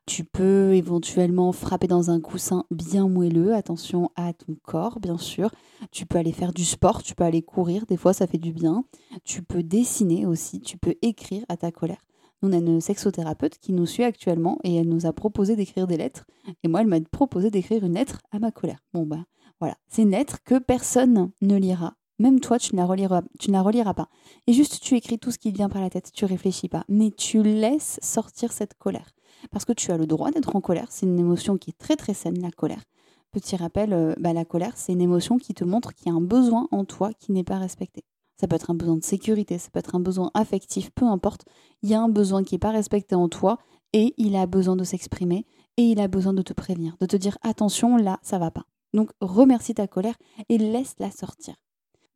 tu 0.05 0.23
peux 0.23 0.75
éventuellement 0.75 1.51
frapper 1.51 1.87
dans 1.87 2.11
un 2.11 2.19
coussin 2.19 2.65
bien 2.69 3.07
moelleux, 3.09 3.55
attention 3.55 4.11
à 4.15 4.33
ton 4.33 4.55
corps 4.61 4.99
bien 4.99 5.17
sûr. 5.17 5.49
Tu 5.89 6.05
peux 6.05 6.19
aller 6.19 6.31
faire 6.31 6.53
du 6.53 6.63
sport, 6.63 7.01
tu 7.01 7.15
peux 7.15 7.23
aller 7.23 7.41
courir, 7.41 7.87
des 7.87 7.97
fois 7.97 8.13
ça 8.13 8.27
fait 8.27 8.37
du 8.37 8.53
bien. 8.53 8.85
Tu 9.23 9.41
peux 9.41 9.63
dessiner 9.63 10.27
aussi, 10.27 10.59
tu 10.59 10.77
peux 10.77 10.93
écrire 11.01 11.43
à 11.49 11.57
ta 11.57 11.71
colère. 11.71 12.05
on 12.43 12.53
a 12.53 12.57
une 12.57 12.81
sexothérapeute 12.81 13.57
qui 13.57 13.73
nous 13.73 13.87
suit 13.87 14.03
actuellement 14.03 14.59
et 14.63 14.75
elle 14.75 14.89
nous 14.89 15.07
a 15.07 15.13
proposé 15.13 15.55
d'écrire 15.55 15.87
des 15.87 15.97
lettres. 15.97 16.27
Et 16.61 16.67
moi, 16.67 16.81
elle 16.81 16.87
m'a 16.87 17.01
proposé 17.01 17.49
d'écrire 17.49 17.83
une 17.83 17.95
lettre 17.95 18.19
à 18.31 18.37
ma 18.37 18.51
colère. 18.51 18.77
Bon, 18.93 19.07
bah 19.07 19.25
voilà. 19.63 19.77
C'est 19.87 20.03
lettre 20.03 20.43
que 20.43 20.59
personne 20.59 21.31
ne 21.41 21.55
lira. 21.55 21.93
Même 22.19 22.41
toi, 22.41 22.59
tu 22.59 22.75
ne, 22.75 22.81
la 22.81 22.85
reliras, 22.85 23.21
tu 23.39 23.49
ne 23.49 23.55
la 23.55 23.61
reliras 23.61 23.93
pas. 23.93 24.09
Et 24.45 24.51
juste, 24.51 24.81
tu 24.81 24.95
écris 24.95 25.17
tout 25.17 25.31
ce 25.31 25.37
qui 25.37 25.53
vient 25.53 25.69
par 25.69 25.81
la 25.81 25.89
tête, 25.89 26.11
tu 26.11 26.25
réfléchis 26.25 26.67
pas. 26.67 26.83
Mais 26.89 27.11
tu 27.11 27.41
laisses 27.43 27.97
sortir 28.01 28.51
cette 28.51 28.73
colère 28.73 29.11
parce 29.51 29.63
que 29.63 29.71
tu 29.71 29.89
as 29.93 29.97
le 29.97 30.05
droit 30.05 30.31
d'être 30.31 30.57
en 30.57 30.59
colère. 30.59 30.87
C'est 30.89 31.05
une 31.05 31.17
émotion 31.17 31.57
qui 31.57 31.69
est 31.69 31.77
très 31.77 31.95
très 31.95 32.13
saine, 32.13 32.41
la 32.41 32.51
colère. 32.51 32.83
Petit 33.31 33.55
rappel, 33.55 33.93
euh, 33.93 34.13
bah, 34.19 34.33
la 34.33 34.43
colère, 34.43 34.73
c'est 34.75 34.91
une 34.91 35.01
émotion 35.01 35.37
qui 35.37 35.53
te 35.53 35.63
montre 35.63 35.93
qu'il 35.93 36.07
y 36.07 36.09
a 36.11 36.13
un 36.13 36.19
besoin 36.19 36.67
en 36.71 36.83
toi 36.83 37.13
qui 37.13 37.31
n'est 37.31 37.45
pas 37.45 37.57
respecté. 37.57 38.03
Ça 38.35 38.49
peut 38.49 38.57
être 38.57 38.69
un 38.69 38.75
besoin 38.75 38.97
de 38.97 39.03
sécurité, 39.05 39.57
ça 39.59 39.69
peut 39.71 39.79
être 39.79 39.95
un 39.95 40.01
besoin 40.01 40.29
affectif, 40.33 40.89
peu 40.91 41.05
importe. 41.05 41.45
Il 41.83 41.89
y 41.89 41.93
a 41.93 42.01
un 42.01 42.09
besoin 42.09 42.43
qui 42.43 42.55
n'est 42.55 42.59
pas 42.59 42.71
respecté 42.71 43.15
en 43.15 43.29
toi 43.29 43.59
et 43.93 44.13
il 44.17 44.35
a 44.35 44.45
besoin 44.45 44.75
de 44.75 44.83
s'exprimer 44.83 45.45
et 45.77 45.83
il 45.83 46.01
a 46.01 46.09
besoin 46.09 46.33
de 46.33 46.41
te 46.41 46.51
prévenir, 46.51 46.97
de 46.99 47.05
te 47.05 47.15
dire 47.15 47.37
attention, 47.43 47.95
là, 47.95 48.19
ça 48.23 48.39
va 48.39 48.51
pas. 48.51 48.65
Donc 48.93 49.11
remercie 49.21 49.73
ta 49.73 49.87
colère 49.87 50.15
et 50.49 50.57
laisse-la 50.57 51.11
sortir. 51.11 51.55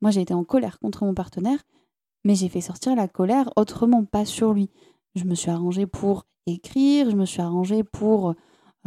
Moi, 0.01 0.11
j'ai 0.11 0.21
été 0.21 0.33
en 0.33 0.43
colère 0.43 0.79
contre 0.79 1.05
mon 1.05 1.13
partenaire, 1.13 1.59
mais 2.23 2.35
j'ai 2.35 2.49
fait 2.49 2.61
sortir 2.61 2.95
la 2.95 3.07
colère 3.07 3.51
autrement, 3.55 4.05
pas 4.05 4.25
sur 4.25 4.53
lui. 4.53 4.69
Je 5.15 5.23
me 5.23 5.33
suis 5.33 5.49
arrangée 5.49 5.87
pour 5.87 6.25
écrire, 6.45 7.09
je 7.09 7.15
me 7.15 7.25
suis 7.25 7.41
arrangée 7.41 7.83
pour 7.83 8.35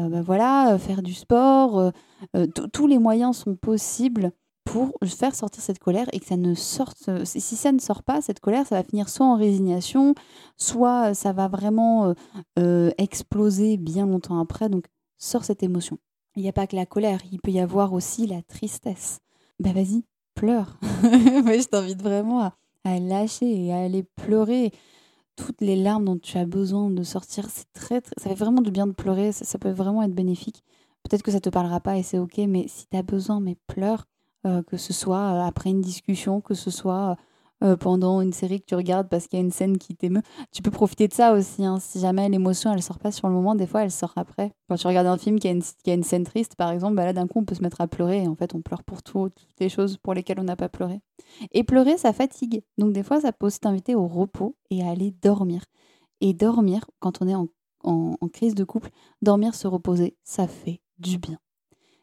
euh, 0.01 0.09
bah 0.09 0.23
voilà, 0.23 0.79
faire 0.79 1.03
du 1.03 1.15
sport. 1.15 1.79
Euh, 1.79 1.91
euh, 2.37 2.47
tous 2.47 2.87
les 2.87 2.99
moyens 2.99 3.37
sont 3.37 3.57
possibles 3.57 4.33
pour 4.65 4.93
faire 5.05 5.35
sortir 5.35 5.63
cette 5.63 5.79
colère 5.79 6.07
et 6.13 6.21
que 6.21 6.27
ça 6.27 6.37
ne 6.37 6.55
sorte. 6.55 7.25
Si 7.25 7.41
ça 7.41 7.73
ne 7.73 7.81
sort 7.81 8.03
pas, 8.03 8.21
cette 8.21 8.41
colère, 8.41 8.67
ça 8.67 8.77
va 8.77 8.85
finir 8.85 9.09
soit 9.09 9.27
en 9.27 9.35
résignation, 9.35 10.15
soit 10.57 11.15
ça 11.15 11.33
va 11.33 11.49
vraiment 11.49 12.15
exploser 12.99 13.79
bien 13.79 14.07
longtemps 14.07 14.39
après. 14.39 14.69
Donc, 14.69 14.85
sors 15.19 15.45
cette 15.45 15.65
émotion. 15.65 15.99
Il 16.37 16.43
n'y 16.43 16.49
a 16.49 16.53
pas 16.53 16.67
que 16.67 16.77
la 16.77 16.87
colère, 16.87 17.21
il 17.33 17.41
peut 17.41 17.51
y 17.51 17.61
avoir 17.61 17.93
aussi 17.93 18.27
la 18.27 18.43
tristesse. 18.43 19.21
Ben 19.59 19.73
vas-y, 19.73 20.05
pleure. 20.35 20.79
je 20.83 21.69
t'invite 21.69 22.03
vraiment 22.03 22.53
à, 22.85 22.99
lâcher 22.99 23.67
et 23.67 23.73
à 23.73 23.81
aller 23.81 24.03
pleurer 24.03 24.73
toutes 25.37 25.61
les 25.61 25.77
larmes 25.77 26.05
dont 26.05 26.19
tu 26.19 26.39
as 26.39 26.47
besoin 26.47 26.91
de 26.91 27.03
sortir. 27.03 27.49
C'est 27.51 27.71
très, 27.73 28.01
ça 28.17 28.29
fait 28.31 28.35
vraiment 28.35 28.63
du 28.63 28.71
bien 28.71 28.87
de 28.87 28.93
pleurer. 28.93 29.33
Ça, 29.33 29.59
peut 29.59 29.71
vraiment 29.71 30.03
être 30.03 30.15
bénéfique. 30.15 30.63
Peut-être 31.03 31.23
que 31.23 31.31
ça 31.31 31.41
te 31.41 31.51
parlera 31.51 31.81
pas 31.81 31.97
et 31.97 32.03
c'est 32.03 32.19
ok, 32.19 32.39
mais 32.49 32.67
si 32.69 32.87
tu 32.87 32.97
as 32.97 33.03
besoin, 33.03 33.41
mais 33.41 33.57
pleure. 33.67 34.07
Euh, 34.47 34.63
que 34.63 34.79
ce 34.79 34.95
soit 34.95 35.35
euh, 35.35 35.41
après 35.43 35.69
une 35.69 35.83
discussion, 35.83 36.41
que 36.41 36.55
ce 36.55 36.71
soit 36.71 37.19
euh, 37.63 37.77
pendant 37.77 38.21
une 38.21 38.33
série 38.33 38.61
que 38.61 38.67
tu 38.67 38.75
regardes 38.75 39.09
parce 39.09 39.27
qu'il 39.27 39.39
y 39.39 39.43
a 39.43 39.45
une 39.45 39.51
scène 39.51 39.79
qui 39.79 39.95
t'émeut. 39.95 40.23
Tu 40.53 40.63
peux 40.63 40.71
profiter 40.71 41.09
de 41.09 41.13
ça 41.13 41.33
aussi. 41.33 41.65
Hein. 41.65 41.79
Si 41.81 42.01
jamais 42.01 42.29
l'émotion, 42.29 42.73
elle 42.73 42.83
sort 42.83 42.99
pas 42.99 43.13
sur 43.13 43.29
le 43.29 43.35
moment, 43.35 43.55
des 43.55 43.67
fois, 43.67 43.83
elle 43.83 43.91
sort 43.91 44.13
après. 44.17 44.53
Quand 44.69 44.77
tu 44.77 44.87
regardes 44.87 45.07
un 45.07 45.19
film 45.19 45.39
qui 45.39 45.49
a 45.49 45.51
une, 45.51 45.63
qui 45.63 45.91
a 45.91 45.95
une 45.95 46.03
scène 46.03 46.25
triste, 46.25 46.57
par 46.57 46.71
exemple, 46.71 46.95
bah 46.95 47.05
là, 47.05 47.13
d'un 47.13 47.27
coup, 47.27 47.41
on 47.41 47.45
peut 47.45 47.55
se 47.55 47.63
mettre 47.63 47.81
à 47.81 47.87
pleurer. 47.87 48.23
Et 48.23 48.29
en 48.29 48.35
fait, 48.35 48.55
on 48.55 48.63
pleure 48.63 48.83
pour 48.83 49.03
tout, 49.03 49.29
toutes 49.29 49.61
les 49.61 49.69
choses 49.69 49.99
pour 49.99 50.15
lesquelles 50.15 50.41
on 50.41 50.45
n'a 50.45 50.57
pas 50.57 50.69
pleuré. 50.69 51.01
Et 51.53 51.65
pleurer, 51.65 51.99
ça 51.99 52.13
fatigue. 52.13 52.63
Donc, 52.79 52.93
des 52.93 53.03
fois, 53.03 53.21
ça 53.21 53.33
peut 53.33 53.47
aussi 53.47 53.61
t'inviter 53.61 53.95
au 53.95 54.07
repos 54.07 54.57
et 54.71 54.83
à 54.83 54.91
aller 54.91 55.13
dormir. 55.23 55.65
Et 56.21 56.33
dormir, 56.35 56.85
quand 56.99 57.23
on 57.23 57.29
est 57.29 57.35
en, 57.35 57.49
en, 57.85 58.17
en 58.21 58.29
crise 58.29 58.55
de 58.55 58.65
couple, 58.65 58.91
dormir, 59.23 59.55
se 59.55 59.69
reposer, 59.69 60.17
ça 60.25 60.47
fait 60.47 60.81
du 60.99 61.19
bien. 61.19 61.39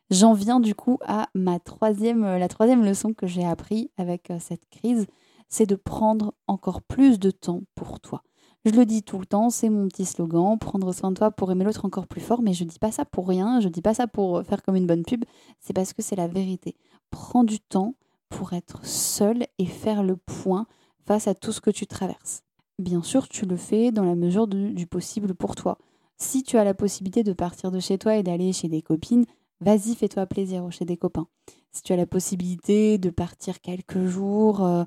J'en 0.09 0.33
viens 0.33 0.61
du 0.61 0.73
coup 0.73 0.99
à 1.05 1.27
ma 1.33 1.59
troisième, 1.59 2.23
la 2.23 2.47
troisième 2.47 2.85
leçon 2.85 3.13
que 3.13 3.27
j'ai 3.27 3.43
appris 3.43 3.91
avec 3.97 4.31
euh, 4.31 4.37
cette 4.39 4.67
crise 4.69 5.05
c'est 5.49 5.65
de 5.65 5.75
prendre 5.75 6.33
encore 6.47 6.81
plus 6.81 7.19
de 7.19 7.31
temps 7.31 7.61
pour 7.75 7.99
toi. 7.99 8.23
Je 8.65 8.71
le 8.71 8.85
dis 8.85 9.03
tout 9.03 9.17
le 9.17 9.25
temps, 9.25 9.49
c'est 9.49 9.69
mon 9.69 9.87
petit 9.87 10.03
slogan, 10.03 10.57
prendre 10.59 10.91
soin 10.91 11.11
de 11.11 11.15
toi 11.15 11.31
pour 11.31 11.51
aimer 11.51 11.63
l'autre 11.63 11.85
encore 11.85 12.07
plus 12.07 12.21
fort, 12.21 12.41
mais 12.41 12.53
je 12.53 12.65
ne 12.65 12.69
dis 12.69 12.79
pas 12.79 12.91
ça 12.91 13.05
pour 13.05 13.27
rien, 13.27 13.61
je 13.61 13.67
ne 13.67 13.73
dis 13.73 13.81
pas 13.81 13.93
ça 13.93 14.07
pour 14.07 14.43
faire 14.43 14.61
comme 14.61 14.75
une 14.75 14.87
bonne 14.87 15.03
pub, 15.03 15.23
c'est 15.59 15.73
parce 15.73 15.93
que 15.93 16.01
c'est 16.01 16.17
la 16.17 16.27
vérité. 16.27 16.75
Prends 17.09 17.45
du 17.45 17.59
temps 17.59 17.95
pour 18.29 18.53
être 18.53 18.85
seul 18.85 19.45
et 19.57 19.65
faire 19.65 20.03
le 20.03 20.17
point 20.17 20.67
face 21.05 21.27
à 21.27 21.33
tout 21.33 21.53
ce 21.53 21.61
que 21.61 21.69
tu 21.71 21.87
traverses. 21.87 22.43
Bien 22.79 23.01
sûr, 23.01 23.29
tu 23.29 23.45
le 23.45 23.55
fais 23.55 23.91
dans 23.91 24.03
la 24.03 24.15
mesure 24.15 24.47
du 24.47 24.85
possible 24.85 25.33
pour 25.33 25.55
toi. 25.55 25.77
Si 26.17 26.43
tu 26.43 26.57
as 26.57 26.63
la 26.63 26.73
possibilité 26.73 27.23
de 27.23 27.33
partir 27.33 27.71
de 27.71 27.79
chez 27.79 27.97
toi 27.97 28.17
et 28.17 28.23
d'aller 28.23 28.51
chez 28.51 28.67
des 28.67 28.81
copines, 28.81 29.25
vas-y, 29.61 29.95
fais-toi 29.95 30.25
plaisir 30.25 30.63
ou 30.65 30.71
chez 30.71 30.83
des 30.85 30.97
copains. 30.97 31.27
Si 31.71 31.83
tu 31.83 31.93
as 31.93 31.95
la 31.95 32.05
possibilité 32.05 32.97
de 32.97 33.09
partir 33.09 33.61
quelques 33.61 34.05
jours, 34.05 34.63
euh, 34.63 34.83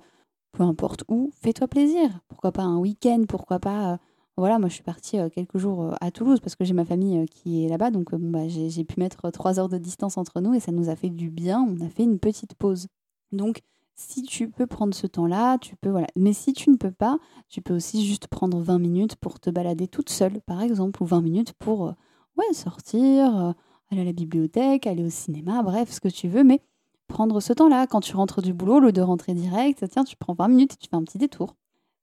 peu 0.52 0.62
importe 0.62 1.04
où, 1.08 1.30
fais-toi 1.42 1.68
plaisir. 1.68 2.20
Pourquoi 2.28 2.52
pas 2.52 2.62
un 2.62 2.78
week-end, 2.78 3.24
pourquoi 3.28 3.58
pas... 3.58 3.94
Euh, 3.94 3.96
voilà, 4.36 4.58
moi 4.58 4.68
je 4.68 4.74
suis 4.74 4.82
partie 4.82 5.18
euh, 5.18 5.28
quelques 5.28 5.58
jours 5.58 5.82
euh, 5.82 5.94
à 6.00 6.10
Toulouse 6.10 6.40
parce 6.40 6.56
que 6.56 6.64
j'ai 6.64 6.72
ma 6.72 6.84
famille 6.84 7.26
qui 7.26 7.64
est 7.64 7.68
là-bas, 7.68 7.90
donc 7.90 8.14
bah, 8.14 8.48
j'ai 8.48 8.84
pu 8.84 8.98
mettre 8.98 9.30
trois 9.30 9.58
heures 9.58 9.68
de 9.68 9.78
distance 9.78 10.16
entre 10.16 10.40
nous 10.40 10.54
et 10.54 10.60
ça 10.60 10.72
nous 10.72 10.88
a 10.88 10.96
fait 10.96 11.10
du 11.10 11.30
bien, 11.30 11.60
on 11.60 11.84
a 11.84 11.88
fait 11.88 12.04
une 12.04 12.18
petite 12.18 12.54
pause. 12.54 12.86
Donc 13.32 13.60
si 13.96 14.22
tu 14.22 14.48
peux 14.48 14.66
prendre 14.66 14.94
ce 14.94 15.06
temps-là, 15.06 15.58
tu 15.58 15.76
peux, 15.76 15.90
voilà. 15.90 16.06
Mais 16.16 16.32
si 16.32 16.54
tu 16.54 16.70
ne 16.70 16.76
peux 16.76 16.90
pas, 16.90 17.18
tu 17.50 17.60
peux 17.60 17.74
aussi 17.74 18.06
juste 18.06 18.28
prendre 18.28 18.58
20 18.60 18.78
minutes 18.78 19.16
pour 19.16 19.40
te 19.40 19.50
balader 19.50 19.88
toute 19.88 20.08
seule, 20.08 20.40
par 20.40 20.62
exemple, 20.62 21.02
ou 21.02 21.06
20 21.06 21.20
minutes 21.20 21.52
pour 21.54 21.94
ouais, 22.38 22.54
sortir, 22.54 23.54
aller 23.90 24.00
à 24.00 24.04
la 24.04 24.12
bibliothèque, 24.14 24.86
aller 24.86 25.04
au 25.04 25.10
cinéma, 25.10 25.62
bref, 25.62 25.90
ce 25.90 26.00
que 26.00 26.08
tu 26.08 26.28
veux, 26.28 26.44
mais 26.44 26.62
prendre 27.10 27.40
ce 27.40 27.52
temps-là. 27.52 27.86
Quand 27.86 28.00
tu 28.00 28.16
rentres 28.16 28.40
du 28.40 28.54
boulot, 28.54 28.76
au 28.76 28.80
lieu 28.80 28.92
de 28.92 29.02
rentrer 29.02 29.34
direct, 29.34 29.84
tiens, 29.90 30.04
tu 30.04 30.16
prends 30.16 30.34
20 30.34 30.48
minutes 30.48 30.74
et 30.74 30.76
tu 30.76 30.88
fais 30.88 30.96
un 30.96 31.04
petit 31.04 31.18
détour. 31.18 31.56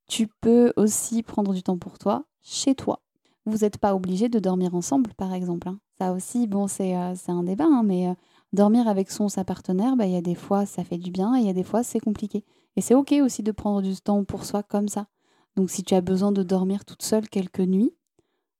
Tu 0.07 0.27
peux 0.27 0.73
aussi 0.75 1.23
prendre 1.23 1.53
du 1.53 1.63
temps 1.63 1.77
pour 1.77 1.97
toi, 1.97 2.25
chez 2.41 2.75
toi. 2.75 3.01
Vous 3.45 3.59
n'êtes 3.59 3.77
pas 3.77 3.95
obligé 3.95 4.29
de 4.29 4.39
dormir 4.39 4.75
ensemble, 4.75 5.13
par 5.15 5.33
exemple. 5.33 5.69
Hein. 5.69 5.79
Ça 5.97 6.13
aussi, 6.13 6.47
bon, 6.47 6.67
c'est 6.67 6.95
euh, 6.95 7.13
un 7.29 7.43
débat, 7.43 7.65
hein, 7.65 7.81
mais 7.83 8.07
euh, 8.07 8.13
dormir 8.53 8.87
avec 8.87 9.09
son 9.09 9.29
sa 9.29 9.43
partenaire, 9.43 9.95
bah, 9.95 10.05
il 10.05 10.11
y 10.11 10.17
a 10.17 10.21
des 10.21 10.35
fois, 10.35 10.65
ça 10.65 10.83
fait 10.83 10.97
du 10.97 11.11
bien 11.11 11.35
et 11.35 11.39
il 11.39 11.47
y 11.47 11.49
a 11.49 11.53
des 11.53 11.63
fois, 11.63 11.81
c'est 11.81 11.99
compliqué. 11.99 12.43
Et 12.75 12.81
c'est 12.81 12.93
OK 12.93 13.13
aussi 13.23 13.43
de 13.43 13.51
prendre 13.51 13.81
du 13.81 13.95
temps 13.95 14.23
pour 14.23 14.45
soi 14.45 14.63
comme 14.63 14.87
ça. 14.87 15.07
Donc, 15.55 15.71
si 15.71 15.83
tu 15.83 15.95
as 15.95 16.01
besoin 16.01 16.31
de 16.31 16.43
dormir 16.43 16.85
toute 16.85 17.01
seule 17.01 17.27
quelques 17.27 17.61
nuits, 17.61 17.93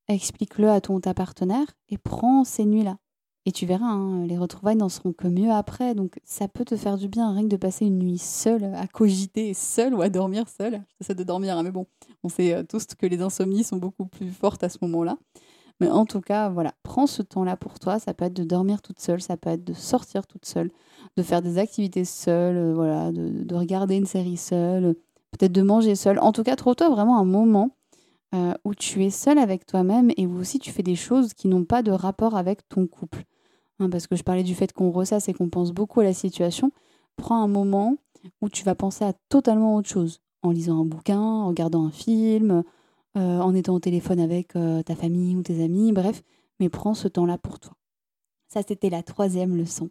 explique-le 0.08 0.70
à 0.70 0.80
ton 0.80 0.98
ta 1.00 1.14
partenaire 1.14 1.66
et 1.88 1.98
prends 1.98 2.44
ces 2.44 2.64
nuits-là. 2.64 2.96
Et 3.48 3.50
tu 3.50 3.64
verras, 3.64 3.86
hein, 3.86 4.26
les 4.26 4.36
retrouvailles 4.36 4.76
n'en 4.76 4.90
seront 4.90 5.14
que 5.14 5.26
mieux 5.26 5.50
après. 5.50 5.94
Donc 5.94 6.20
ça 6.22 6.48
peut 6.48 6.66
te 6.66 6.76
faire 6.76 6.98
du 6.98 7.08
bien 7.08 7.32
rien 7.32 7.44
que 7.44 7.48
de 7.48 7.56
passer 7.56 7.86
une 7.86 7.98
nuit 7.98 8.18
seule, 8.18 8.64
à 8.74 8.86
cogiter 8.86 9.54
seule 9.54 9.94
ou 9.94 10.02
à 10.02 10.10
dormir 10.10 10.46
seule. 10.50 10.82
J'essaie 11.00 11.14
de 11.14 11.24
dormir, 11.24 11.56
hein, 11.56 11.62
mais 11.62 11.70
bon, 11.70 11.86
on 12.22 12.28
sait 12.28 12.52
euh, 12.52 12.62
tous 12.62 12.84
que 12.88 13.06
les 13.06 13.22
insomnies 13.22 13.64
sont 13.64 13.78
beaucoup 13.78 14.04
plus 14.04 14.28
fortes 14.28 14.64
à 14.64 14.68
ce 14.68 14.76
moment-là. 14.82 15.16
Mais 15.80 15.88
en 15.88 16.04
tout 16.04 16.20
cas, 16.20 16.50
voilà, 16.50 16.74
prends 16.82 17.06
ce 17.06 17.22
temps-là 17.22 17.56
pour 17.56 17.78
toi. 17.78 17.98
Ça 17.98 18.12
peut 18.12 18.26
être 18.26 18.34
de 18.34 18.44
dormir 18.44 18.82
toute 18.82 19.00
seule, 19.00 19.22
ça 19.22 19.38
peut 19.38 19.48
être 19.48 19.64
de 19.64 19.72
sortir 19.72 20.26
toute 20.26 20.44
seule, 20.44 20.70
de 21.16 21.22
faire 21.22 21.40
des 21.40 21.56
activités 21.56 22.04
seule, 22.04 22.58
euh, 22.58 22.74
voilà, 22.74 23.12
de, 23.12 23.54
regarder 23.54 23.96
une 23.96 24.04
série 24.04 24.36
seule, 24.36 24.94
peut-être 25.30 25.52
de 25.52 25.62
manger 25.62 25.94
seule. 25.94 26.18
En 26.18 26.32
tout 26.32 26.42
cas, 26.42 26.54
trouve-toi 26.54 26.90
vraiment 26.90 27.18
un 27.18 27.24
moment 27.24 27.70
euh, 28.34 28.52
où 28.66 28.74
tu 28.74 29.06
es 29.06 29.10
seule 29.10 29.38
avec 29.38 29.64
toi-même 29.64 30.10
et 30.18 30.26
où 30.26 30.36
aussi 30.36 30.58
tu 30.58 30.70
fais 30.70 30.82
des 30.82 30.96
choses 30.96 31.32
qui 31.32 31.48
n'ont 31.48 31.64
pas 31.64 31.82
de 31.82 31.92
rapport 31.92 32.36
avec 32.36 32.68
ton 32.68 32.86
couple. 32.86 33.24
Hein, 33.80 33.90
parce 33.90 34.06
que 34.06 34.16
je 34.16 34.22
parlais 34.22 34.42
du 34.42 34.54
fait 34.54 34.72
qu'on 34.72 34.90
ressasse 34.90 35.28
et 35.28 35.34
qu'on 35.34 35.48
pense 35.48 35.72
beaucoup 35.72 36.00
à 36.00 36.04
la 36.04 36.12
situation, 36.12 36.72
prends 37.16 37.42
un 37.42 37.48
moment 37.48 37.96
où 38.40 38.48
tu 38.48 38.64
vas 38.64 38.74
penser 38.74 39.04
à 39.04 39.12
totalement 39.28 39.76
autre 39.76 39.88
chose, 39.88 40.20
en 40.42 40.50
lisant 40.50 40.80
un 40.80 40.84
bouquin, 40.84 41.20
en 41.20 41.48
regardant 41.48 41.84
un 41.84 41.90
film, 41.90 42.64
euh, 43.16 43.38
en 43.40 43.54
étant 43.54 43.74
au 43.74 43.80
téléphone 43.80 44.20
avec 44.20 44.56
euh, 44.56 44.82
ta 44.82 44.94
famille 44.94 45.36
ou 45.36 45.42
tes 45.42 45.62
amis, 45.62 45.92
bref, 45.92 46.22
mais 46.60 46.68
prends 46.68 46.94
ce 46.94 47.08
temps-là 47.08 47.38
pour 47.38 47.60
toi. 47.60 47.74
Ça, 48.48 48.60
c'était 48.66 48.90
la 48.90 49.02
troisième 49.02 49.56
leçon. 49.56 49.90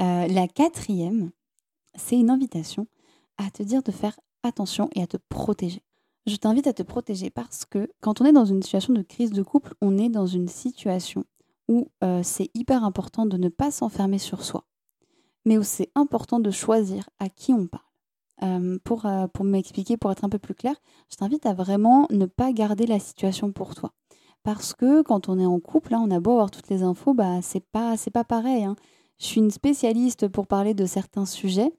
Euh, 0.00 0.26
la 0.26 0.48
quatrième, 0.48 1.30
c'est 1.94 2.18
une 2.18 2.30
invitation 2.30 2.86
à 3.38 3.50
te 3.50 3.62
dire 3.62 3.82
de 3.82 3.92
faire 3.92 4.18
attention 4.42 4.90
et 4.94 5.02
à 5.02 5.06
te 5.06 5.16
protéger. 5.28 5.82
Je 6.26 6.36
t'invite 6.36 6.66
à 6.66 6.72
te 6.72 6.82
protéger 6.82 7.30
parce 7.30 7.64
que 7.64 7.88
quand 8.00 8.20
on 8.20 8.24
est 8.24 8.32
dans 8.32 8.44
une 8.44 8.62
situation 8.62 8.92
de 8.92 9.02
crise 9.02 9.30
de 9.30 9.42
couple, 9.42 9.74
on 9.80 9.96
est 9.96 10.08
dans 10.08 10.26
une 10.26 10.48
situation 10.48 11.24
où 11.68 11.88
euh, 12.04 12.20
c'est 12.22 12.50
hyper 12.54 12.84
important 12.84 13.26
de 13.26 13.36
ne 13.36 13.48
pas 13.48 13.70
s'enfermer 13.70 14.18
sur 14.18 14.42
soi, 14.42 14.64
mais 15.44 15.58
où 15.58 15.62
c'est 15.62 15.90
important 15.94 16.40
de 16.40 16.50
choisir 16.50 17.08
à 17.18 17.28
qui 17.28 17.52
on 17.52 17.66
parle. 17.66 17.82
Euh, 18.42 18.78
pour 18.84 19.06
euh, 19.06 19.26
pour 19.28 19.46
m'expliquer, 19.46 19.96
pour 19.96 20.12
être 20.12 20.24
un 20.24 20.28
peu 20.28 20.38
plus 20.38 20.54
clair, 20.54 20.74
je 21.10 21.16
t'invite 21.16 21.46
à 21.46 21.54
vraiment 21.54 22.06
ne 22.10 22.26
pas 22.26 22.52
garder 22.52 22.86
la 22.86 22.98
situation 22.98 23.50
pour 23.50 23.74
toi. 23.74 23.92
Parce 24.42 24.74
que 24.74 25.02
quand 25.02 25.28
on 25.28 25.38
est 25.38 25.46
en 25.46 25.58
couple, 25.58 25.92
là, 25.92 26.00
on 26.00 26.10
a 26.10 26.20
beau 26.20 26.32
avoir 26.32 26.50
toutes 26.50 26.68
les 26.68 26.82
infos, 26.82 27.14
bah 27.14 27.40
c'est 27.42 27.64
pas 27.64 27.96
c'est 27.96 28.10
pas 28.10 28.24
pareil. 28.24 28.64
Hein. 28.64 28.76
Je 29.18 29.24
suis 29.24 29.40
une 29.40 29.50
spécialiste 29.50 30.28
pour 30.28 30.46
parler 30.46 30.74
de 30.74 30.84
certains 30.84 31.24
sujets, 31.24 31.72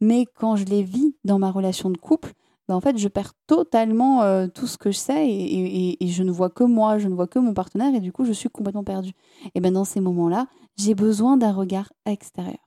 mais 0.00 0.24
quand 0.24 0.54
je 0.54 0.64
les 0.64 0.82
vis 0.82 1.16
dans 1.24 1.40
ma 1.40 1.50
relation 1.50 1.90
de 1.90 1.98
couple, 1.98 2.32
bah, 2.68 2.74
en 2.74 2.80
fait, 2.80 2.96
je 2.96 3.08
perds 3.08 3.32
totalement 3.46 4.22
euh, 4.22 4.46
tout 4.46 4.66
ce 4.66 4.78
que 4.78 4.90
je 4.90 4.96
sais 4.96 5.28
et, 5.28 5.96
je 6.00 6.22
ne 6.22 6.30
vois 6.30 6.50
que 6.50 6.64
moi, 6.64 6.98
je 6.98 7.08
ne 7.08 7.14
vois 7.14 7.26
que 7.26 7.38
mon 7.38 7.52
partenaire 7.52 7.94
et 7.94 8.00
du 8.00 8.12
coup, 8.12 8.24
je 8.24 8.32
suis 8.32 8.48
complètement 8.48 8.84
perdue. 8.84 9.12
Et 9.54 9.60
ben 9.60 9.72
dans 9.72 9.84
ces 9.84 10.00
moments-là, 10.00 10.46
j'ai 10.76 10.94
besoin 10.94 11.36
d'un 11.36 11.52
regard 11.52 11.92
extérieur. 12.06 12.58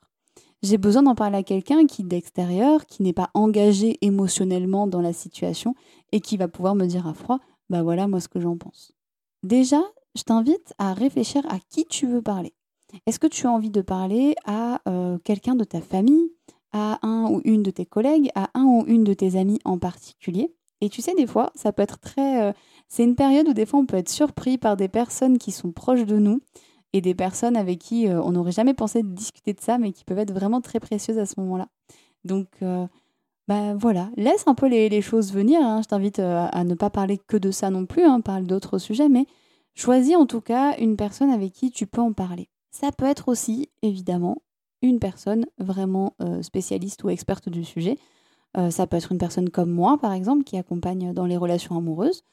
J'ai 0.63 0.77
besoin 0.77 1.03
d'en 1.03 1.15
parler 1.15 1.37
à 1.37 1.43
quelqu'un 1.43 1.85
qui 1.85 2.03
d'extérieur, 2.03 2.85
qui 2.85 3.03
n'est 3.03 3.13
pas 3.13 3.29
engagé 3.33 3.97
émotionnellement 4.01 4.87
dans 4.87 5.01
la 5.01 5.13
situation 5.13 5.75
et 6.11 6.19
qui 6.19 6.37
va 6.37 6.47
pouvoir 6.47 6.75
me 6.75 6.85
dire 6.85 7.07
à 7.07 7.13
froid, 7.13 7.39
bah 7.69 7.83
voilà 7.83 8.07
moi 8.07 8.19
ce 8.19 8.27
que 8.27 8.39
j'en 8.39 8.57
pense. 8.57 8.91
Déjà, 9.43 9.81
je 10.15 10.23
t'invite 10.23 10.73
à 10.77 10.93
réfléchir 10.93 11.43
à 11.47 11.59
qui 11.69 11.85
tu 11.85 12.07
veux 12.07 12.21
parler. 12.21 12.53
Est-ce 13.05 13.19
que 13.19 13.27
tu 13.27 13.45
as 13.45 13.51
envie 13.51 13.69
de 13.69 13.81
parler 13.81 14.35
à 14.45 14.81
euh, 14.87 15.17
quelqu'un 15.23 15.55
de 15.55 15.63
ta 15.63 15.81
famille, 15.81 16.31
à 16.77 16.99
un 17.01 17.29
ou 17.29 17.41
une 17.43 17.63
de 17.63 17.71
tes 17.71 17.85
collègues, 17.85 18.29
à 18.35 18.49
un 18.53 18.65
ou 18.65 18.83
une 18.87 19.03
de 19.03 19.13
tes 19.13 19.37
amis 19.37 19.59
en 19.65 19.77
particulier. 19.77 20.53
Et 20.81 20.89
tu 20.89 21.01
sais, 21.01 21.13
des 21.15 21.27
fois, 21.27 21.51
ça 21.55 21.73
peut 21.73 21.81
être 21.81 21.99
très... 21.99 22.43
Euh, 22.43 22.53
c'est 22.87 23.03
une 23.03 23.15
période 23.15 23.47
où 23.49 23.53
des 23.53 23.65
fois, 23.65 23.79
on 23.79 23.85
peut 23.85 23.97
être 23.97 24.09
surpris 24.09 24.57
par 24.57 24.77
des 24.77 24.87
personnes 24.87 25.37
qui 25.37 25.51
sont 25.51 25.71
proches 25.71 26.05
de 26.05 26.17
nous 26.17 26.39
et 26.93 27.01
des 27.01 27.15
personnes 27.15 27.57
avec 27.57 27.79
qui 27.79 28.07
euh, 28.07 28.21
on 28.21 28.31
n'aurait 28.31 28.51
jamais 28.51 28.73
pensé 28.73 29.01
de 29.01 29.09
discuter 29.09 29.53
de 29.53 29.59
ça, 29.59 29.77
mais 29.77 29.91
qui 29.91 30.05
peuvent 30.05 30.19
être 30.19 30.33
vraiment 30.33 30.61
très 30.61 30.79
précieuses 30.79 31.17
à 31.17 31.25
ce 31.25 31.39
moment-là. 31.39 31.67
Donc, 32.23 32.47
euh, 32.61 32.85
bah 33.47 33.73
voilà, 33.75 34.09
laisse 34.17 34.43
un 34.45 34.53
peu 34.53 34.67
les, 34.67 35.01
choses 35.01 35.33
venir. 35.33 35.61
Hein. 35.61 35.81
Je 35.81 35.87
t'invite 35.87 36.19
à 36.19 36.63
ne 36.63 36.75
pas 36.75 36.89
parler 36.89 37.17
que 37.17 37.37
de 37.37 37.49
ça 37.49 37.69
non 37.69 37.85
plus, 37.85 38.03
hein. 38.03 38.21
parle 38.21 38.45
d'autres 38.45 38.77
sujets, 38.77 39.09
mais 39.09 39.25
choisis 39.73 40.15
en 40.15 40.25
tout 40.25 40.41
cas 40.41 40.77
une 40.77 40.97
personne 40.97 41.29
avec 41.29 41.53
qui 41.53 41.71
tu 41.71 41.87
peux 41.87 42.01
en 42.01 42.13
parler. 42.13 42.49
Ça 42.71 42.91
peut 42.91 43.05
être 43.05 43.29
aussi, 43.29 43.69
évidemment, 43.81 44.41
une 44.81 44.99
personne 44.99 45.45
vraiment 45.57 46.13
euh, 46.21 46.41
spécialiste 46.41 47.03
ou 47.03 47.09
experte 47.09 47.49
du 47.49 47.63
sujet. 47.63 47.97
Euh, 48.57 48.69
ça 48.69 48.87
peut 48.87 48.97
être 48.97 49.11
une 49.11 49.17
personne 49.17 49.49
comme 49.49 49.71
moi, 49.71 49.97
par 49.97 50.13
exemple, 50.13 50.43
qui 50.43 50.57
accompagne 50.57 51.13
dans 51.13 51.25
les 51.25 51.37
relations 51.37 51.77
amoureuses. 51.77 52.23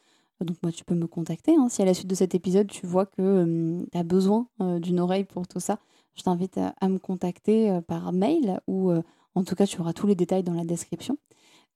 Donc 0.40 0.56
moi, 0.62 0.72
tu 0.72 0.84
peux 0.84 0.94
me 0.94 1.06
contacter. 1.06 1.54
Hein. 1.56 1.68
Si 1.68 1.80
à 1.80 1.84
la 1.84 1.94
suite 1.94 2.08
de 2.08 2.14
cet 2.14 2.34
épisode, 2.34 2.66
tu 2.66 2.86
vois 2.86 3.06
que 3.06 3.84
tu 3.90 3.98
as 3.98 4.02
besoin 4.02 4.48
euh, 4.60 4.78
d'une 4.78 5.00
oreille 5.00 5.24
pour 5.24 5.46
tout 5.46 5.60
ça, 5.60 5.78
je 6.14 6.22
t'invite 6.22 6.58
à, 6.58 6.88
me 6.88 6.98
contacter 6.98 7.80
par 7.88 8.12
mail 8.12 8.60
ou 8.68 8.92
en 9.34 9.42
tout 9.42 9.56
cas, 9.56 9.66
tu 9.66 9.80
auras 9.80 9.92
tous 9.92 10.06
les 10.06 10.14
détails 10.14 10.44
dans 10.44 10.54
la 10.54 10.64
description. 10.64 11.18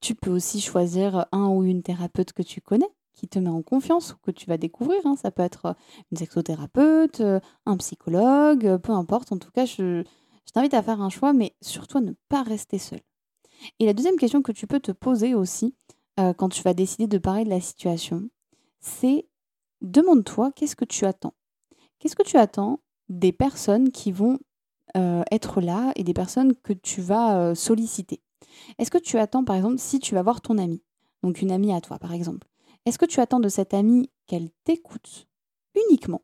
Tu 0.00 0.14
peux 0.14 0.30
aussi 0.30 0.60
choisir 0.60 1.26
un 1.32 1.48
ou 1.48 1.64
une 1.64 1.82
thérapeute 1.82 2.32
que 2.32 2.42
tu 2.42 2.60
connais, 2.60 2.86
qui 3.14 3.26
te 3.26 3.40
met 3.40 3.48
en 3.48 3.62
confiance 3.62 4.12
ou 4.12 4.16
que 4.22 4.30
tu 4.30 4.46
vas 4.46 4.56
découvrir. 4.56 5.00
Hein. 5.06 5.16
Ça 5.16 5.32
peut 5.32 5.42
être 5.42 5.74
une 6.12 6.18
sexothérapeute, 6.18 7.20
un 7.66 7.76
psychologue, 7.78 8.76
peu 8.76 8.92
importe. 8.92 9.32
En 9.32 9.38
tout 9.38 9.50
cas, 9.50 9.66
je, 9.66 10.04
je 10.48 10.52
t'invite 10.52 10.72
à 10.72 10.82
faire 10.82 11.02
un 11.02 11.10
choix, 11.10 11.34
mais 11.34 11.54
surtout 11.60 12.00
ne 12.00 12.14
pas 12.30 12.42
rester 12.42 12.78
seul. 12.78 13.00
Et 13.78 13.84
la 13.84 13.92
deuxième 13.92 14.16
question 14.16 14.40
que 14.40 14.50
tu 14.50 14.66
peux 14.66 14.80
te 14.80 14.92
poser 14.92 15.34
aussi 15.34 15.74
euh, 16.18 16.32
quand 16.32 16.48
tu 16.48 16.62
vas 16.62 16.72
décider 16.72 17.06
de 17.06 17.18
parler 17.18 17.44
de 17.44 17.50
la 17.50 17.60
situation, 17.60 18.30
c'est 18.80 19.28
demande-toi 19.82 20.50
qu'est-ce 20.52 20.74
que 20.74 20.86
tu 20.86 21.04
attends? 21.04 21.34
Qu'est-ce 21.98 22.16
que 22.16 22.22
tu 22.22 22.38
attends 22.38 22.80
des 23.10 23.30
personnes 23.30 23.92
qui 23.92 24.10
vont 24.10 24.38
euh, 24.96 25.22
être 25.30 25.60
là 25.60 25.92
et 25.96 26.02
des 26.02 26.14
personnes 26.14 26.54
que 26.54 26.72
tu 26.72 27.02
vas 27.02 27.38
euh, 27.38 27.54
solliciter? 27.54 28.22
Est-ce 28.78 28.90
que 28.90 28.96
tu 28.96 29.18
attends, 29.18 29.44
par 29.44 29.56
exemple, 29.56 29.78
si 29.78 29.98
tu 29.98 30.14
vas 30.14 30.22
voir 30.22 30.40
ton 30.40 30.56
amie, 30.56 30.82
donc 31.22 31.42
une 31.42 31.52
amie 31.52 31.74
à 31.74 31.82
toi, 31.82 31.98
par 31.98 32.14
exemple, 32.14 32.48
est-ce 32.86 32.98
que 32.98 33.04
tu 33.04 33.20
attends 33.20 33.40
de 33.40 33.50
cette 33.50 33.74
amie 33.74 34.08
qu'elle 34.26 34.48
t'écoute 34.64 35.28
uniquement? 35.74 36.22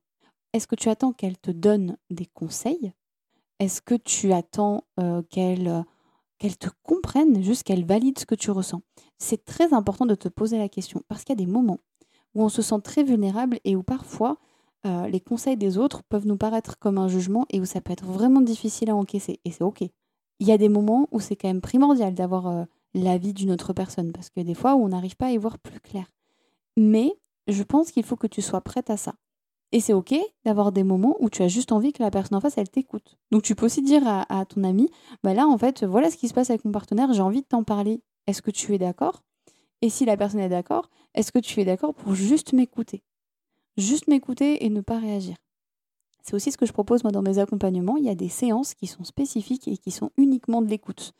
Est-ce 0.55 0.67
que 0.67 0.77
tu 0.77 0.89
attends 0.89 1.13
qu'elle 1.13 1.37
te 1.37 1.51
donne 1.51 1.99
des 2.09 2.25
conseils? 2.25 2.95
Est-ce 3.65 3.83
que 3.83 3.95
tu 3.95 4.33
attends 4.33 4.85
euh, 5.01 5.23
qu'elle 5.31 5.85
qu'elle 6.39 6.57
te 6.57 6.69
comprenne, 6.83 7.43
juste 7.43 7.63
qu'elle 7.63 7.85
valide 7.85 8.19
ce 8.19 8.27
que 8.27 8.35
tu 8.35 8.51
ressens? 8.51 8.83
C'est 9.19 9.45
très 9.45 9.73
important 9.73 10.05
de 10.07 10.15
te 10.15 10.29
poser 10.29 10.59
la 10.59 10.69
question 10.69 11.03
parce 11.09 11.25
qu'il 11.25 11.39
y 11.39 11.43
a 11.43 11.45
des 11.45 11.51
moments 11.51 11.79
où 12.35 12.43
on 12.43 12.49
se 12.49 12.63
sent 12.63 12.81
très 12.83 13.03
vulnérable 13.03 13.61
et 13.65 13.77
où 13.77 13.83
parfois 13.83 14.39
euh, 14.87 15.07
les 15.07 15.21
conseils 15.21 15.57
des 15.57 15.79
autres 15.79 16.03
peuvent 16.03 16.27
nous 16.27 16.37
paraître 16.37 16.79
comme 16.79 16.99
un 16.99 17.09
jugement 17.09 17.47
et 17.51 17.61
où 17.61 17.65
ça 17.65 17.81
peut 17.81 17.93
être 17.93 18.05
vraiment 18.05 18.41
difficile 18.41 18.91
à 18.91 18.97
encaisser. 18.97 19.41
Et 19.45 19.51
c'est 19.51 19.65
OK. 19.65 19.83
Il 20.41 20.47
y 20.47 20.53
a 20.53 20.59
des 20.59 20.69
moments 20.69 21.09
où 21.11 21.21
c'est 21.21 21.37
quand 21.37 21.49
même 21.49 21.61
primordial 21.61 22.15
d'avoir 22.15 22.49
euh, 22.49 22.65
l'avis 22.93 23.33
d'une 23.33 23.51
autre 23.51 23.73
personne 23.73 24.13
parce 24.13 24.29
que 24.29 24.41
des 24.41 24.55
fois 24.55 24.75
où 24.75 24.85
on 24.85 24.89
n'arrive 24.89 25.17
pas 25.17 25.27
à 25.27 25.31
y 25.31 25.39
voir 25.39 25.59
plus 25.59 25.81
clair. 25.81 26.07
Mais 26.77 27.15
je 27.47 27.63
pense 27.63 27.93
qu'il 27.93 28.05
faut 28.05 28.17
que 28.17 28.27
tu 28.27 28.43
sois 28.43 28.61
prête 28.61 28.91
à 28.91 28.97
ça. 28.97 29.15
Et 29.75 29.81
c'est 29.81 29.93
OK 29.93 30.15
d'avoir 30.45 30.71
des 30.71 30.85
moments 30.85 31.17
où 31.19 31.29
tu 31.29 31.43
as 31.43 31.49
juste 31.49 31.73
envie 31.73 31.93
que 31.93 32.01
la 32.01 32.13
personne 32.13 32.39
en 32.39 32.41
face, 32.41 32.57
elle 32.59 32.71
t'écoute. 32.71 33.19
Donc 33.33 33.43
tu 33.43 33.57
peux 33.57 33.67
aussi 33.67 33.83
dire 33.83 34.07
à, 34.07 34.45
ton 34.45 34.63
ami, 34.63 34.89
bah 35.25 35.35
là, 35.35 35.49
en 35.49 35.59
fait, 35.59 35.83
voilà 35.83 36.13
ce 36.13 36.17
qui 36.17 36.29
se 36.29 36.33
passe 36.33 36.49
avec 36.51 36.65
mon 36.65 36.71
partenaire, 36.71 37.13
j'ai 37.13 37.23
envie 37.23 37.41
de 37.41 37.47
t'en 37.47 37.65
parler. 37.65 38.01
Est-ce 38.29 38.41
que 38.41 38.53
tu 38.53 38.73
es 38.73 38.79
d'accord? 38.79 39.25
Et 39.83 39.89
si 39.91 40.05
la 40.05 40.17
personne 40.17 40.39
est 40.39 40.49
d'accord, 40.49 40.91
est-ce 41.17 41.33
que 41.33 41.41
tu 41.41 41.61
es 41.61 41.65
d'accord 41.65 41.93
pour 41.93 42.15
juste 42.15 42.53
m'écouter? 42.53 43.03
Juste 43.77 44.07
m'écouter 44.07 44.65
et 44.65 44.71
ne 44.71 44.81
pas 44.81 45.01
réagir. 45.01 45.35
C'est 46.23 46.35
aussi 46.35 46.53
ce 46.53 46.57
que 46.57 46.67
je 46.67 46.73
propose 46.73 47.03
moi 47.03 47.11
dans 47.11 47.23
mes 47.23 47.41
accompagnements. 47.41 47.97
Il 47.97 48.05
y 48.05 48.11
a 48.11 48.15
des 48.15 48.29
séances 48.29 48.75
qui 48.75 48.87
sont 48.87 49.03
spécifiques 49.03 49.67
et 49.67 49.77
qui 49.77 49.91
sont 49.91 50.13
uniquement 50.17 50.63
de 50.63 50.69
l'écoute. 50.69 51.15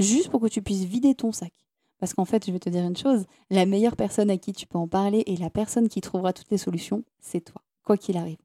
Juste 0.00 0.28
pour 0.28 0.40
que 0.40 0.48
tu 0.48 0.60
puisses 0.60 0.86
vider 0.86 1.14
ton 1.14 1.30
sac. 1.30 1.52
Parce 2.00 2.14
qu'en 2.14 2.24
fait, 2.24 2.44
je 2.44 2.50
vais 2.50 2.58
te 2.58 2.68
dire 2.68 2.82
une 2.82 2.96
chose, 2.96 3.26
la 3.48 3.64
meilleure 3.64 3.94
personne 3.94 4.28
à 4.28 4.38
qui 4.38 4.52
tu 4.52 4.66
peux 4.66 4.78
en 4.78 4.88
parler 4.88 5.22
et 5.26 5.36
la 5.36 5.50
personne 5.50 5.88
qui 5.88 6.00
trouvera 6.00 6.32
toutes 6.32 6.50
les 6.50 6.58
solutions, 6.58 7.04
c'est 7.20 7.42
toi 7.42 7.62
quoi 7.84 7.96
qu'il 7.96 8.16
arrive. 8.16 8.38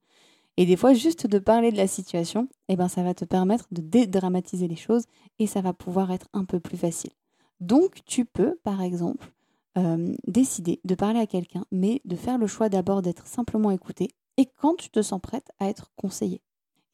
Et 0.57 0.65
des 0.65 0.75
fois, 0.75 0.93
juste 0.93 1.27
de 1.27 1.37
parler 1.37 1.71
de 1.71 1.77
la 1.77 1.87
situation, 1.87 2.49
eh 2.67 2.75
ben, 2.75 2.87
ça 2.87 3.03
va 3.03 3.13
te 3.13 3.25
permettre 3.25 3.67
de 3.71 3.81
dédramatiser 3.81 4.67
les 4.67 4.75
choses 4.75 5.05
et 5.37 5.45
ça 5.45 5.61
va 5.61 5.71
pouvoir 5.71 6.11
être 6.11 6.27
un 6.33 6.45
peu 6.45 6.59
plus 6.59 6.77
facile. 6.77 7.11
Donc, 7.59 7.99
tu 8.05 8.25
peux, 8.25 8.57
par 8.63 8.81
exemple, 8.81 9.31
euh, 9.77 10.15
décider 10.25 10.79
de 10.83 10.95
parler 10.95 11.19
à 11.19 11.27
quelqu'un, 11.27 11.63
mais 11.71 12.01
de 12.05 12.15
faire 12.15 12.39
le 12.39 12.47
choix 12.47 12.69
d'abord 12.69 13.03
d'être 13.03 13.27
simplement 13.27 13.69
écouté 13.69 14.09
et 14.37 14.45
quand 14.45 14.75
tu 14.75 14.89
te 14.89 15.03
sens 15.03 15.21
prête 15.21 15.51
à 15.59 15.67
être 15.67 15.91
conseillée. 15.95 16.41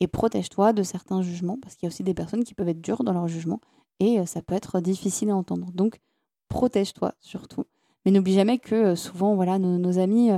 Et 0.02 0.08
protège-toi 0.08 0.74
de 0.74 0.84
certains 0.84 1.22
jugements, 1.22 1.58
parce 1.62 1.76
qu'il 1.76 1.86
y 1.86 1.88
a 1.88 1.94
aussi 1.94 2.04
des 2.04 2.14
personnes 2.14 2.44
qui 2.44 2.54
peuvent 2.54 2.68
être 2.68 2.82
dures 2.82 3.06
dans 3.06 3.14
leur 3.14 3.30
jugement 3.30 3.62
et 4.02 4.20
euh, 4.20 4.26
ça 4.26 4.42
peut 4.42 4.56
être 4.56 4.82
difficile 4.82 5.30
à 5.30 5.36
entendre. 5.38 5.72
Donc, 5.72 6.02
protège-toi 6.50 7.14
surtout. 7.22 7.64
Mais 8.06 8.12
n'oublie 8.12 8.34
jamais 8.34 8.58
que 8.58 8.76
euh, 8.76 8.96
souvent, 8.98 9.36
voilà, 9.36 9.60
nos, 9.60 10.00
amis, 10.00 10.32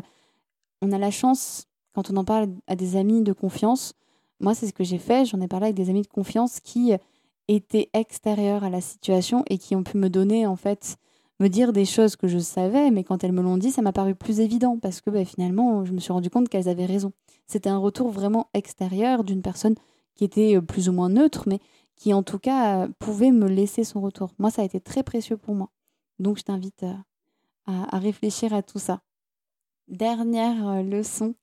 on 0.83 0.91
a 0.91 0.99
la 0.99 1.09
chance, 1.09 1.65
quand 1.95 2.11
on 2.11 2.17
en 2.17 2.25
parle 2.25 2.49
à 2.67 2.75
des 2.75 2.97
amis 2.97 3.23
de 3.23 3.33
confiance, 3.33 3.93
moi, 4.39 4.53
c'est 4.53 4.67
ce 4.67 4.73
que 4.73 4.83
j'ai 4.83 4.97
fait, 4.97 5.25
j'en 5.25 5.41
ai 5.41 5.47
parlé 5.47 5.67
avec 5.67 5.77
des 5.77 5.89
amis 5.89 6.01
de 6.01 6.07
confiance 6.07 6.59
qui 6.59 6.91
étaient 7.47 7.89
extérieurs 7.93 8.63
à 8.63 8.69
la 8.69 8.81
situation 8.81 9.43
et 9.49 9.57
qui 9.57 9.75
ont 9.75 9.83
pu 9.83 9.97
me 9.97 10.09
donner, 10.09 10.45
en 10.45 10.57
fait, 10.57 10.97
me 11.39 11.47
dire 11.47 11.73
des 11.73 11.85
choses 11.85 12.15
que 12.15 12.27
je 12.27 12.39
savais, 12.39 12.91
mais 12.91 13.03
quand 13.03 13.23
elles 13.23 13.31
me 13.31 13.41
l'ont 13.41 13.57
dit, 13.57 13.71
ça 13.71 13.81
m'a 13.81 13.93
paru 13.93 14.13
plus 14.13 14.41
évident 14.41 14.77
parce 14.77 15.01
que 15.01 15.09
bah, 15.09 15.25
finalement, 15.25 15.85
je 15.85 15.93
me 15.93 15.99
suis 15.99 16.13
rendu 16.13 16.29
compte 16.29 16.49
qu'elles 16.49 16.69
avaient 16.69 16.85
raison. 16.85 17.13
C'était 17.47 17.69
un 17.69 17.77
retour 17.77 18.09
vraiment 18.09 18.47
extérieur 18.53 19.23
d'une 19.23 19.41
personne 19.41 19.75
qui 20.15 20.23
était 20.23 20.61
plus 20.61 20.89
ou 20.89 20.93
moins 20.93 21.09
neutre, 21.09 21.43
mais 21.47 21.59
qui 21.95 22.13
en 22.13 22.23
tout 22.23 22.39
cas 22.39 22.87
pouvait 22.99 23.31
me 23.31 23.47
laisser 23.47 23.83
son 23.83 24.01
retour. 24.01 24.31
Moi, 24.37 24.49
ça 24.49 24.61
a 24.61 24.65
été 24.65 24.79
très 24.79 25.03
précieux 25.03 25.37
pour 25.37 25.55
moi. 25.55 25.69
Donc, 26.19 26.37
je 26.37 26.43
t'invite 26.43 26.83
euh, 26.83 26.93
à, 27.65 27.99
réfléchir 27.99 28.53
à 28.53 28.61
tout 28.61 28.79
ça. 28.79 29.01
Dernière 29.87 30.67
euh, 30.67 30.81
leçon 30.81 31.35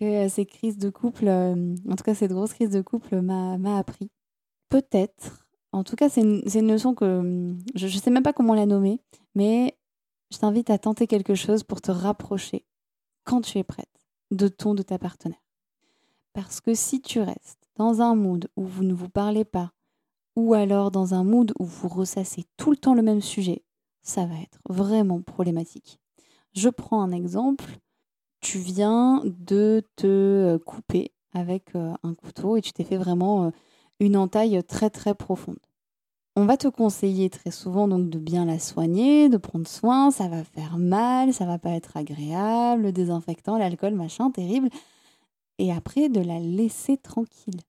que 0.00 0.04
euh, 0.04 0.28
ces 0.28 0.46
crises 0.46 0.78
de 0.78 0.90
couple, 0.90 1.28
en 1.28 1.96
tout 1.96 2.04
cas 2.04 2.14
cette 2.14 2.32
grosse 2.32 2.54
crise 2.54 2.70
de 2.70 2.80
couple 2.80 3.20
m'a 3.20 3.78
appris. 3.78 4.10
Peut-être, 4.68 5.46
en 5.72 5.84
tout 5.84 5.96
cas 5.96 6.08
c'est 6.08 6.22
une, 6.22 6.42
une, 6.52 6.72
leçon 6.72 6.94
que 6.94 7.54
je 7.74 7.86
ne 7.86 7.90
sais 7.90 8.10
même 8.10 8.22
pas 8.22 8.32
comment 8.32 8.54
la 8.54 8.66
nommer, 8.66 9.00
mais 9.34 9.76
je 10.30 10.38
t'invite 10.38 10.70
à 10.70 10.78
tenter 10.78 11.06
quelque 11.06 11.34
chose 11.34 11.62
pour 11.62 11.80
te 11.80 11.90
rapprocher, 11.90 12.64
quand 13.24 13.42
tu 13.42 13.58
es 13.58 13.64
prête, 13.64 13.88
de 14.30 14.48
ton, 14.48 14.74
de 14.74 14.82
ta 14.82 14.98
partenaire. 14.98 15.38
Parce 16.32 16.60
que 16.60 16.74
si 16.74 17.00
tu 17.00 17.20
restes 17.20 17.68
dans 17.76 18.00
un 18.00 18.14
mood 18.14 18.48
où 18.56 18.64
vous 18.64 18.84
ne 18.84 18.94
vous 18.94 19.08
parlez 19.08 19.44
pas, 19.44 19.72
ou 20.36 20.54
alors 20.54 20.90
dans 20.90 21.14
un 21.14 21.24
mood 21.24 21.52
où 21.58 21.64
vous 21.64 21.88
ressassez 21.88 22.44
tout 22.56 22.70
le 22.70 22.76
temps 22.76 22.94
le 22.94 23.02
même 23.02 23.20
sujet, 23.20 23.64
ça 24.02 24.24
va 24.26 24.36
être 24.36 24.58
vraiment 24.68 25.20
problématique. 25.20 26.00
Je 26.54 26.68
prends 26.68 27.02
un 27.02 27.12
exemple. 27.12 27.64
Tu 28.40 28.58
viens 28.58 29.22
de 29.24 29.82
te 29.96 30.06
euh, 30.06 30.58
couper 30.58 31.12
avec 31.32 31.74
euh, 31.76 31.92
un 32.02 32.14
couteau 32.14 32.56
et 32.56 32.62
tu 32.62 32.72
t'es 32.72 32.84
fait 32.84 32.96
vraiment 32.96 33.44
euh, 33.44 33.50
une 34.00 34.16
entaille 34.16 34.62
très 34.64 34.88
très 34.88 35.14
profonde. 35.14 35.58
On 36.36 36.46
va 36.46 36.56
te 36.56 36.68
conseiller 36.68 37.28
très 37.28 37.50
souvent 37.50 37.86
donc 37.86 38.08
de 38.08 38.18
bien 38.18 38.46
la 38.46 38.58
soigner, 38.58 39.28
de 39.28 39.36
prendre 39.36 39.68
soin, 39.68 40.10
ça 40.10 40.28
va 40.28 40.42
faire 40.42 40.78
mal, 40.78 41.34
ça 41.34 41.44
va 41.44 41.58
pas 41.58 41.70
être 41.70 41.96
agréable, 41.98 42.84
le 42.84 42.92
désinfectant, 42.92 43.58
l'alcool, 43.58 43.94
machin, 43.94 44.30
terrible. 44.30 44.70
Et 45.58 45.70
après 45.72 46.08
de 46.08 46.20
la 46.20 46.38
laisser 46.38 46.96
tranquille 46.96 47.60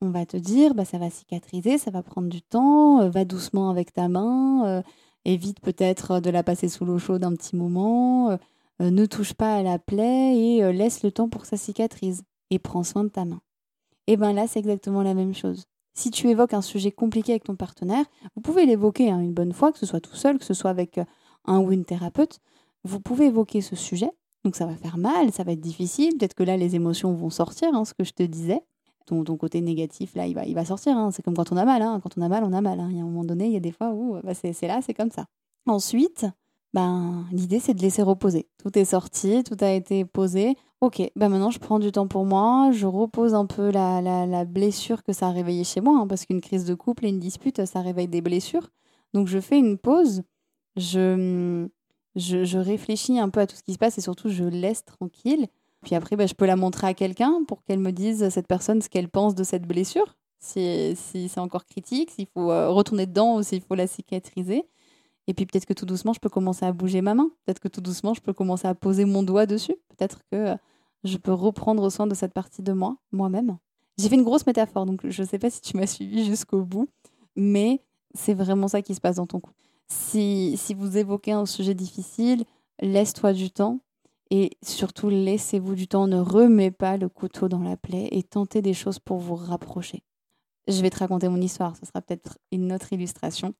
on 0.00 0.10
va 0.10 0.26
te 0.26 0.36
dire, 0.36 0.74
bah, 0.74 0.84
ça 0.84 0.98
va 0.98 1.10
cicatriser, 1.10 1.76
ça 1.76 1.90
va 1.90 2.04
prendre 2.04 2.28
du 2.28 2.40
temps, 2.40 3.08
va 3.08 3.24
doucement 3.24 3.68
avec 3.68 3.92
ta 3.92 4.06
main, 4.06 4.84
évite 5.24 5.58
peut-être 5.58 6.20
de 6.20 6.30
la 6.30 6.44
passer 6.44 6.68
sous 6.68 6.84
l'eau 6.84 6.98
chaude 6.98 7.24
un 7.24 7.34
petit 7.34 7.56
moment, 7.56 8.38
ne 8.80 9.06
touche 9.06 9.34
pas 9.34 9.56
à 9.56 9.62
la 9.62 9.78
plaie 9.78 10.36
et 10.36 10.72
laisse 10.72 11.02
le 11.02 11.10
temps 11.10 11.28
pour 11.28 11.42
que 11.42 11.48
ça 11.48 11.56
cicatrise 11.56 12.22
et 12.50 12.58
prends 12.58 12.84
soin 12.84 13.04
de 13.04 13.08
ta 13.08 13.24
main. 13.24 13.40
Et 14.06 14.16
bien 14.16 14.32
là, 14.32 14.46
c'est 14.46 14.58
exactement 14.58 15.02
la 15.02 15.14
même 15.14 15.34
chose. 15.34 15.64
Si 15.94 16.10
tu 16.10 16.28
évoques 16.28 16.54
un 16.54 16.62
sujet 16.62 16.92
compliqué 16.92 17.32
avec 17.32 17.44
ton 17.44 17.56
partenaire, 17.56 18.04
vous 18.34 18.40
pouvez 18.40 18.66
l'évoquer 18.66 19.10
hein, 19.10 19.20
une 19.20 19.34
bonne 19.34 19.52
fois, 19.52 19.72
que 19.72 19.78
ce 19.78 19.86
soit 19.86 20.00
tout 20.00 20.14
seul, 20.14 20.38
que 20.38 20.44
ce 20.44 20.54
soit 20.54 20.70
avec 20.70 21.00
un 21.44 21.58
ou 21.58 21.72
une 21.72 21.84
thérapeute, 21.84 22.38
vous 22.84 23.00
pouvez 23.00 23.26
évoquer 23.26 23.60
ce 23.60 23.74
sujet. 23.74 24.10
Donc 24.44 24.54
ça 24.54 24.64
va 24.64 24.76
faire 24.76 24.96
mal, 24.96 25.32
ça 25.32 25.42
va 25.42 25.52
être 25.52 25.60
difficile, 25.60 26.16
peut-être 26.16 26.34
que 26.34 26.44
là 26.44 26.56
les 26.56 26.76
émotions 26.76 27.12
vont 27.12 27.30
sortir, 27.30 27.74
hein, 27.74 27.84
ce 27.84 27.92
que 27.92 28.04
je 28.04 28.12
te 28.12 28.22
disais 28.22 28.62
ton, 29.08 29.36
côté 29.36 29.60
négatif, 29.60 30.14
là, 30.14 30.26
il 30.26 30.34
va, 30.34 30.44
il 30.44 30.54
va 30.54 30.64
sortir. 30.64 30.96
Hein. 30.96 31.10
C'est 31.10 31.22
comme 31.22 31.34
quand 31.34 31.52
on 31.52 31.56
a 31.56 31.64
mal. 31.64 31.82
Quand 32.02 32.16
on 32.18 32.22
a 32.22 32.28
mal, 32.28 32.44
on 32.44 32.52
a 32.52 32.60
mal. 32.60 32.84
Il 32.90 32.96
y 32.96 33.00
a 33.00 33.02
un 33.02 33.06
moment 33.06 33.24
donné, 33.24 33.46
il 33.46 33.52
y 33.52 33.56
a 33.56 33.60
des 33.60 33.72
fois 33.72 33.90
où 33.92 34.18
bah, 34.22 34.34
c'est 34.34 34.54
là, 34.62 34.80
c'est 34.82 34.94
comme 34.94 35.10
ça. 35.10 35.26
Ensuite, 35.66 36.26
ben, 36.74 37.26
l'idée, 37.32 37.60
c'est 37.60 37.74
de 37.74 37.80
laisser 37.80 38.02
reposer. 38.02 38.48
Tout 38.58 38.78
est 38.78 38.84
sorti, 38.84 39.42
tout 39.44 39.56
a 39.60 39.72
été 39.72 40.04
posé. 40.04 40.56
Ok, 40.80 41.02
ben 41.16 41.28
maintenant, 41.28 41.50
je 41.50 41.58
prends 41.58 41.78
du 41.78 41.90
temps 41.92 42.06
pour 42.06 42.24
moi. 42.24 42.70
Je 42.72 42.86
repose 42.86 43.34
un 43.34 43.46
peu 43.46 43.70
la, 43.70 44.00
la, 44.02 44.44
blessure 44.44 45.02
que 45.02 45.12
ça 45.12 45.28
a 45.28 45.32
réveillé 45.32 45.64
chez 45.64 45.80
moi. 45.80 46.06
parce 46.08 46.26
qu'une 46.26 46.40
crise 46.40 46.64
de 46.64 46.74
couple 46.74 47.06
et 47.06 47.08
une 47.08 47.18
dispute, 47.18 47.64
ça 47.64 47.80
réveille 47.80 48.08
des 48.08 48.20
blessures. 48.20 48.68
Donc, 49.14 49.28
je 49.28 49.40
fais 49.40 49.58
une 49.58 49.78
pause. 49.78 50.22
Je, 50.76 51.66
je, 52.14 52.44
je 52.44 52.58
réfléchis 52.58 53.18
un 53.18 53.30
peu 53.30 53.40
à 53.40 53.46
tout 53.46 53.56
ce 53.56 53.62
qui 53.62 53.72
se 53.72 53.78
passe 53.78 53.98
et 53.98 54.00
surtout, 54.02 54.28
je 54.28 54.44
laisse 54.44 54.84
tranquille. 54.84 55.48
Puis 55.82 55.94
après, 55.94 56.16
bah, 56.16 56.26
je 56.26 56.34
peux 56.34 56.46
la 56.46 56.56
montrer 56.56 56.88
à 56.88 56.94
quelqu'un 56.94 57.44
pour 57.46 57.62
qu'elle 57.64 57.78
me 57.78 57.92
dise, 57.92 58.28
cette 58.28 58.46
personne, 58.46 58.82
ce 58.82 58.88
qu'elle 58.88 59.08
pense 59.08 59.34
de 59.34 59.44
cette 59.44 59.66
blessure, 59.66 60.16
si, 60.38 60.94
si 60.96 61.28
c'est 61.28 61.40
encore 61.40 61.64
critique, 61.64 62.10
s'il 62.10 62.26
faut 62.26 62.50
euh, 62.50 62.68
retourner 62.68 63.06
dedans 63.06 63.36
ou 63.36 63.42
s'il 63.42 63.62
faut 63.62 63.74
la 63.74 63.86
cicatriser. 63.86 64.64
Et 65.28 65.34
puis 65.34 65.46
peut-être 65.46 65.66
que 65.66 65.74
tout 65.74 65.86
doucement, 65.86 66.14
je 66.14 66.20
peux 66.20 66.30
commencer 66.30 66.64
à 66.64 66.72
bouger 66.72 67.02
ma 67.02 67.14
main. 67.14 67.30
Peut-être 67.44 67.60
que 67.60 67.68
tout 67.68 67.82
doucement, 67.82 68.14
je 68.14 68.20
peux 68.20 68.32
commencer 68.32 68.66
à 68.66 68.74
poser 68.74 69.04
mon 69.04 69.22
doigt 69.22 69.46
dessus. 69.46 69.76
Peut-être 69.90 70.20
que 70.32 70.36
euh, 70.36 70.56
je 71.04 71.18
peux 71.18 71.32
reprendre 71.32 71.88
soin 71.90 72.06
de 72.06 72.14
cette 72.14 72.32
partie 72.32 72.62
de 72.62 72.72
moi, 72.72 72.96
moi-même. 73.12 73.58
J'ai 73.98 74.08
fait 74.08 74.14
une 74.14 74.24
grosse 74.24 74.46
métaphore, 74.46 74.86
donc 74.86 75.06
je 75.06 75.22
ne 75.22 75.26
sais 75.26 75.38
pas 75.38 75.50
si 75.50 75.60
tu 75.60 75.76
m'as 75.76 75.86
suivi 75.86 76.24
jusqu'au 76.24 76.62
bout, 76.62 76.88
mais 77.36 77.84
c'est 78.14 78.34
vraiment 78.34 78.68
ça 78.68 78.80
qui 78.80 78.94
se 78.94 79.00
passe 79.00 79.16
dans 79.16 79.26
ton 79.26 79.38
couple. 79.38 79.56
Si, 79.86 80.56
si 80.56 80.72
vous 80.74 80.96
évoquez 80.96 81.32
un 81.32 81.46
sujet 81.46 81.74
difficile, 81.74 82.44
laisse-toi 82.80 83.34
du 83.34 83.50
temps, 83.50 83.80
et 84.30 84.56
surtout, 84.62 85.08
laissez-vous 85.08 85.74
du 85.74 85.88
temps, 85.88 86.06
ne 86.06 86.20
remets 86.20 86.70
pas 86.70 86.96
le 86.96 87.08
couteau 87.08 87.48
dans 87.48 87.62
la 87.62 87.76
plaie 87.76 88.08
et 88.12 88.22
tentez 88.22 88.60
des 88.62 88.74
choses 88.74 88.98
pour 88.98 89.18
vous 89.18 89.36
rapprocher. 89.36 90.02
Je 90.68 90.80
vais 90.82 90.90
te 90.90 90.98
raconter 90.98 91.28
mon 91.28 91.40
histoire, 91.40 91.76
ce 91.76 91.86
sera 91.86 92.02
peut-être 92.02 92.38
une 92.52 92.72
autre 92.72 92.92
illustration. 92.92 93.54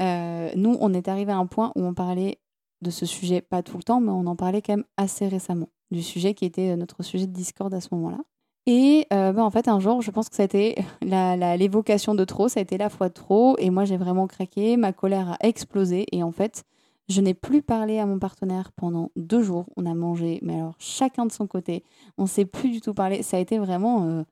Euh, 0.00 0.50
nous, 0.56 0.76
on 0.80 0.92
est 0.94 1.08
arrivé 1.08 1.32
à 1.32 1.36
un 1.36 1.46
point 1.46 1.72
où 1.76 1.84
on 1.84 1.94
parlait 1.94 2.38
de 2.82 2.90
ce 2.90 3.06
sujet, 3.06 3.40
pas 3.40 3.62
tout 3.62 3.76
le 3.76 3.82
temps, 3.82 4.00
mais 4.00 4.10
on 4.10 4.26
en 4.26 4.36
parlait 4.36 4.62
quand 4.62 4.74
même 4.74 4.84
assez 4.96 5.26
récemment, 5.26 5.68
du 5.90 6.02
sujet 6.02 6.34
qui 6.34 6.44
était 6.44 6.76
notre 6.76 7.02
sujet 7.02 7.26
de 7.26 7.32
discorde 7.32 7.74
à 7.74 7.80
ce 7.80 7.88
moment-là. 7.92 8.18
Et 8.66 9.06
euh, 9.12 9.32
bah, 9.32 9.42
en 9.42 9.50
fait, 9.50 9.66
un 9.66 9.80
jour, 9.80 10.02
je 10.02 10.10
pense 10.10 10.28
que 10.28 10.36
ça 10.36 10.42
a 10.42 10.46
été 10.46 10.76
l'évocation 11.02 12.14
de 12.14 12.24
trop, 12.24 12.48
ça 12.48 12.60
a 12.60 12.62
été 12.62 12.78
la 12.78 12.90
fois 12.90 13.08
de 13.08 13.14
trop, 13.14 13.56
et 13.58 13.70
moi 13.70 13.84
j'ai 13.84 13.96
vraiment 13.96 14.26
craqué, 14.26 14.76
ma 14.76 14.92
colère 14.92 15.30
a 15.32 15.36
explosé, 15.40 16.06
et 16.12 16.22
en 16.22 16.32
fait, 16.32 16.64
je 17.08 17.22
n'ai 17.22 17.34
plus 17.34 17.62
parlé 17.62 17.98
à 17.98 18.06
mon 18.06 18.18
partenaire 18.18 18.70
pendant 18.72 19.10
deux 19.16 19.42
jours. 19.42 19.66
On 19.76 19.86
a 19.86 19.94
mangé, 19.94 20.38
mais 20.42 20.54
alors 20.56 20.74
chacun 20.78 21.24
de 21.24 21.32
son 21.32 21.46
côté. 21.46 21.82
On 22.18 22.24
ne 22.24 22.28
s'est 22.28 22.44
plus 22.44 22.70
du 22.70 22.80
tout 22.80 22.92
parlé. 22.94 23.22
Ça 23.22 23.38
a 23.38 23.40
été 23.40 23.58
vraiment, 23.58 24.04
euh, 24.04 24.22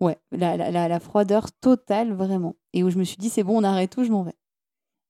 ouais, 0.00 0.18
la, 0.30 1.00
froideur 1.00 1.50
totale, 1.52 2.12
vraiment. 2.12 2.54
Et 2.72 2.84
où 2.84 2.90
je 2.90 2.98
me 2.98 3.04
suis 3.04 3.16
dit, 3.16 3.28
c'est 3.30 3.42
bon, 3.42 3.58
on 3.58 3.64
arrête 3.64 3.90
tout, 3.90 4.04
je 4.04 4.12
m'en 4.12 4.22
vais. 4.22 4.36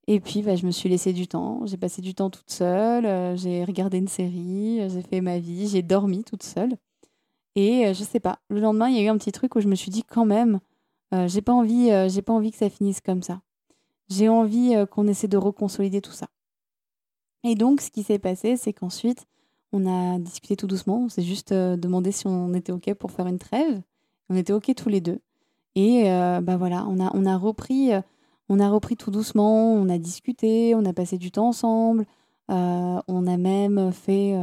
Et 0.07 0.19
puis, 0.19 0.41
bah, 0.41 0.55
je 0.55 0.65
me 0.65 0.71
suis 0.71 0.89
laissé 0.89 1.13
du 1.13 1.27
temps. 1.27 1.65
J'ai 1.65 1.77
passé 1.77 2.01
du 2.01 2.13
temps 2.13 2.29
toute 2.29 2.49
seule. 2.49 3.05
Euh, 3.05 3.35
j'ai 3.35 3.63
regardé 3.63 3.97
une 3.97 4.07
série. 4.07 4.87
J'ai 4.89 5.01
fait 5.01 5.21
ma 5.21 5.39
vie. 5.39 5.67
J'ai 5.67 5.81
dormi 5.81 6.23
toute 6.23 6.43
seule. 6.43 6.77
Et 7.55 7.87
euh, 7.87 7.93
je 7.93 8.03
sais 8.03 8.19
pas. 8.19 8.39
Le 8.49 8.59
lendemain, 8.59 8.89
il 8.89 8.95
y 8.95 8.99
a 8.99 9.03
eu 9.03 9.07
un 9.07 9.17
petit 9.17 9.31
truc 9.31 9.55
où 9.55 9.61
je 9.61 9.67
me 9.67 9.75
suis 9.75 9.91
dit, 9.91 10.03
quand 10.03 10.25
même, 10.25 10.59
j'ai 11.27 11.41
pas 11.41 11.53
envie, 11.53 11.89
j'ai 12.09 12.21
pas 12.21 12.33
envie 12.33 12.51
que 12.51 12.57
ça 12.57 12.69
finisse 12.69 12.99
comme 12.99 13.23
ça. 13.23 13.39
J'ai 14.09 14.27
envie 14.27 14.73
qu'on 14.91 15.07
essaie 15.07 15.29
de 15.29 15.37
reconsolider 15.37 16.01
tout 16.01 16.11
ça. 16.11 16.27
Et 17.45 17.55
donc, 17.55 17.79
ce 17.79 17.89
qui 17.89 18.03
s'est 18.03 18.19
passé, 18.19 18.57
c'est 18.57 18.73
qu'ensuite, 18.73 19.25
on 19.71 19.85
a 19.85 20.17
discuté 20.17 20.55
tout 20.55 20.67
doucement. 20.67 21.03
On 21.03 21.09
s'est 21.09 21.21
juste 21.21 21.51
euh, 21.51 21.75
demandé 21.75 22.11
si 22.11 22.25
on 22.27 22.53
était 22.53 22.71
OK 22.71 22.93
pour 22.95 23.11
faire 23.11 23.27
une 23.27 23.37
trêve. 23.37 23.81
On 24.29 24.35
était 24.35 24.53
OK 24.53 24.73
tous 24.75 24.89
les 24.89 25.01
deux. 25.01 25.19
Et 25.75 26.09
euh, 26.09 26.41
bah 26.41 26.57
voilà, 26.57 26.85
on 26.87 26.99
a, 26.99 27.11
on, 27.13 27.25
a 27.25 27.37
repris, 27.37 27.93
euh, 27.93 28.01
on 28.49 28.59
a 28.59 28.69
repris 28.69 28.95
tout 28.95 29.11
doucement. 29.11 29.73
On 29.73 29.89
a 29.89 29.97
discuté, 29.97 30.75
on 30.75 30.85
a 30.85 30.93
passé 30.93 31.17
du 31.17 31.31
temps 31.31 31.47
ensemble. 31.49 32.05
on 32.49 33.27
a 33.27 33.37
même 33.37 33.91
fait. 33.91 34.37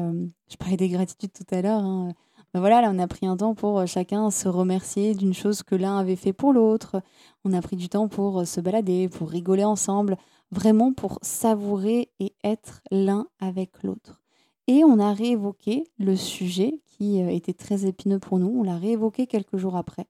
je 0.50 0.56
parlais 0.56 0.76
des 0.76 0.88
gratitudes 0.88 1.32
tout 1.32 1.54
à 1.54 1.62
l'heure. 1.62 1.82
Hein. 1.82 2.12
Bah 2.54 2.60
voilà, 2.60 2.82
là, 2.82 2.90
on 2.92 2.98
a 2.98 3.06
pris 3.08 3.26
un 3.26 3.36
temps 3.36 3.54
pour 3.54 3.86
chacun 3.86 4.30
se 4.30 4.46
remercier 4.46 5.14
d'une 5.14 5.32
chose 5.32 5.62
que 5.62 5.74
l'un 5.74 5.98
avait 5.98 6.16
fait 6.16 6.34
pour 6.34 6.52
l'autre. 6.52 7.02
On 7.44 7.52
a 7.54 7.62
pris 7.62 7.76
du 7.76 7.88
temps 7.88 8.08
pour 8.08 8.46
se 8.46 8.60
balader, 8.60 9.08
pour 9.08 9.30
rigoler 9.30 9.64
ensemble 9.64 10.18
vraiment 10.52 10.92
pour 10.92 11.18
savourer 11.22 12.10
et 12.20 12.34
être 12.44 12.82
l'un 12.90 13.26
avec 13.40 13.82
l'autre. 13.82 14.20
Et 14.68 14.84
on 14.84 15.00
a 15.00 15.12
réévoqué 15.12 15.84
le 15.98 16.14
sujet 16.14 16.80
qui 16.86 17.20
euh, 17.20 17.28
était 17.30 17.54
très 17.54 17.86
épineux 17.86 18.20
pour 18.20 18.38
nous, 18.38 18.60
on 18.60 18.62
l'a 18.62 18.76
réévoqué 18.76 19.26
quelques 19.26 19.56
jours 19.56 19.76
après. 19.76 20.06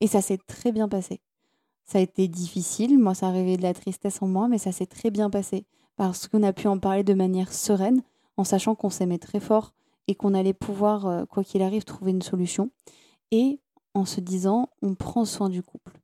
Et 0.00 0.06
ça 0.06 0.22
s'est 0.22 0.38
très 0.38 0.72
bien 0.72 0.88
passé. 0.88 1.20
Ça 1.84 1.98
a 1.98 2.00
été 2.00 2.28
difficile, 2.28 2.98
moi 2.98 3.14
ça 3.14 3.28
a 3.28 3.30
réveillé 3.30 3.56
de 3.56 3.62
la 3.62 3.74
tristesse 3.74 4.22
en 4.22 4.28
moi, 4.28 4.48
mais 4.48 4.58
ça 4.58 4.72
s'est 4.72 4.86
très 4.86 5.10
bien 5.10 5.30
passé 5.30 5.64
parce 5.96 6.26
qu'on 6.26 6.42
a 6.42 6.52
pu 6.52 6.68
en 6.68 6.78
parler 6.78 7.04
de 7.04 7.14
manière 7.14 7.52
sereine, 7.52 8.02
en 8.36 8.44
sachant 8.44 8.74
qu'on 8.74 8.90
s'aimait 8.90 9.18
très 9.18 9.40
fort 9.40 9.72
et 10.08 10.14
qu'on 10.14 10.34
allait 10.34 10.54
pouvoir, 10.54 11.06
euh, 11.06 11.24
quoi 11.26 11.44
qu'il 11.44 11.62
arrive, 11.62 11.84
trouver 11.84 12.12
une 12.12 12.22
solution. 12.22 12.70
Et 13.30 13.60
en 13.94 14.04
se 14.04 14.20
disant, 14.20 14.70
on 14.80 14.94
prend 14.94 15.24
soin 15.24 15.48
du 15.48 15.62
couple. 15.62 16.00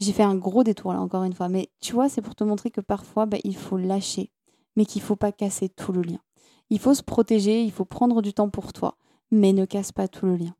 J'ai 0.00 0.12
fait 0.12 0.22
un 0.22 0.36
gros 0.36 0.64
détour 0.64 0.92
là, 0.92 1.00
encore 1.00 1.24
une 1.24 1.32
fois. 1.32 1.48
Mais 1.48 1.70
tu 1.80 1.94
vois, 1.94 2.08
c'est 2.08 2.22
pour 2.22 2.34
te 2.34 2.44
montrer 2.44 2.70
que 2.70 2.80
parfois, 2.80 3.26
bah, 3.26 3.38
il 3.44 3.56
faut 3.56 3.78
lâcher, 3.78 4.30
mais 4.76 4.84
qu'il 4.84 5.02
ne 5.02 5.06
faut 5.06 5.16
pas 5.16 5.32
casser 5.32 5.68
tout 5.68 5.92
le 5.92 6.02
lien. 6.02 6.20
Il 6.68 6.78
faut 6.78 6.94
se 6.94 7.02
protéger, 7.02 7.62
il 7.62 7.72
faut 7.72 7.84
prendre 7.84 8.20
du 8.22 8.34
temps 8.34 8.50
pour 8.50 8.72
toi, 8.72 8.96
mais 9.30 9.52
ne 9.52 9.64
casse 9.64 9.92
pas 9.92 10.08
tout 10.08 10.26
le 10.26 10.36
lien. 10.36 10.54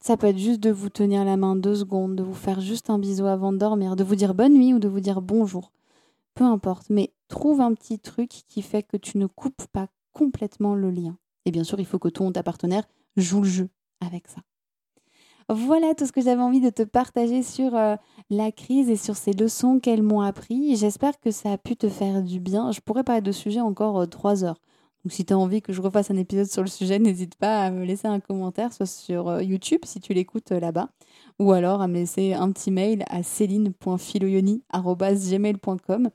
Ça 0.00 0.16
peut 0.16 0.26
être 0.28 0.38
juste 0.38 0.60
de 0.60 0.70
vous 0.70 0.88
tenir 0.88 1.24
la 1.24 1.36
main 1.36 1.56
deux 1.56 1.76
secondes, 1.76 2.16
de 2.16 2.22
vous 2.22 2.34
faire 2.34 2.60
juste 2.60 2.90
un 2.90 2.98
bisou 2.98 3.26
avant 3.26 3.52
de 3.52 3.58
dormir, 3.58 3.96
de 3.96 4.04
vous 4.04 4.14
dire 4.14 4.34
bonne 4.34 4.54
nuit 4.54 4.74
ou 4.74 4.78
de 4.78 4.88
vous 4.88 5.00
dire 5.00 5.20
bonjour. 5.20 5.72
Peu 6.34 6.44
importe, 6.44 6.90
mais 6.90 7.12
trouve 7.28 7.60
un 7.60 7.72
petit 7.74 7.98
truc 7.98 8.30
qui 8.46 8.62
fait 8.62 8.82
que 8.82 8.96
tu 8.96 9.18
ne 9.18 9.26
coupes 9.26 9.66
pas 9.72 9.88
complètement 10.12 10.74
le 10.74 10.90
lien. 10.90 11.16
Et 11.44 11.50
bien 11.50 11.64
sûr, 11.64 11.80
il 11.80 11.86
faut 11.86 11.98
que 11.98 12.08
ton 12.08 12.30
ta 12.30 12.42
partenaire 12.42 12.84
joue 13.16 13.42
le 13.42 13.48
jeu 13.48 13.68
avec 14.00 14.28
ça. 14.28 14.42
Voilà 15.48 15.94
tout 15.94 16.06
ce 16.06 16.12
que 16.12 16.20
j'avais 16.20 16.42
envie 16.42 16.60
de 16.60 16.70
te 16.70 16.82
partager 16.82 17.44
sur 17.44 17.76
euh, 17.76 17.94
la 18.30 18.50
crise 18.50 18.90
et 18.90 18.96
sur 18.96 19.14
ces 19.14 19.32
leçons 19.32 19.78
qu'elles 19.78 20.02
m'ont 20.02 20.20
appris. 20.20 20.74
J'espère 20.74 21.20
que 21.20 21.30
ça 21.30 21.52
a 21.52 21.58
pu 21.58 21.76
te 21.76 21.88
faire 21.88 22.22
du 22.22 22.40
bien. 22.40 22.72
Je 22.72 22.80
pourrais 22.80 23.04
parler 23.04 23.22
de 23.22 23.30
sujet 23.30 23.60
encore 23.60 24.00
euh, 24.00 24.06
trois 24.06 24.42
heures. 24.42 24.60
Donc 25.06 25.12
si 25.12 25.24
tu 25.24 25.32
as 25.32 25.38
envie 25.38 25.62
que 25.62 25.72
je 25.72 25.80
refasse 25.80 26.10
un 26.10 26.16
épisode 26.16 26.48
sur 26.48 26.62
le 26.62 26.68
sujet, 26.68 26.98
n'hésite 27.06 27.36
pas 27.36 27.62
à 27.62 27.70
me 27.70 27.84
laisser 27.84 28.08
un 28.08 28.18
commentaire, 28.18 28.72
soit 28.72 28.86
sur 28.86 29.28
euh, 29.28 29.40
YouTube 29.40 29.82
si 29.84 30.00
tu 30.00 30.14
l'écoutes 30.14 30.50
là-bas, 30.50 30.88
ou 31.38 31.52
alors 31.52 31.80
à 31.80 31.86
me 31.86 31.94
laisser 31.94 32.34
un 32.34 32.50
petit 32.50 32.72
mail 32.72 33.04
à 33.08 33.22
céline.filoyoni.gmail.com. 33.22 36.10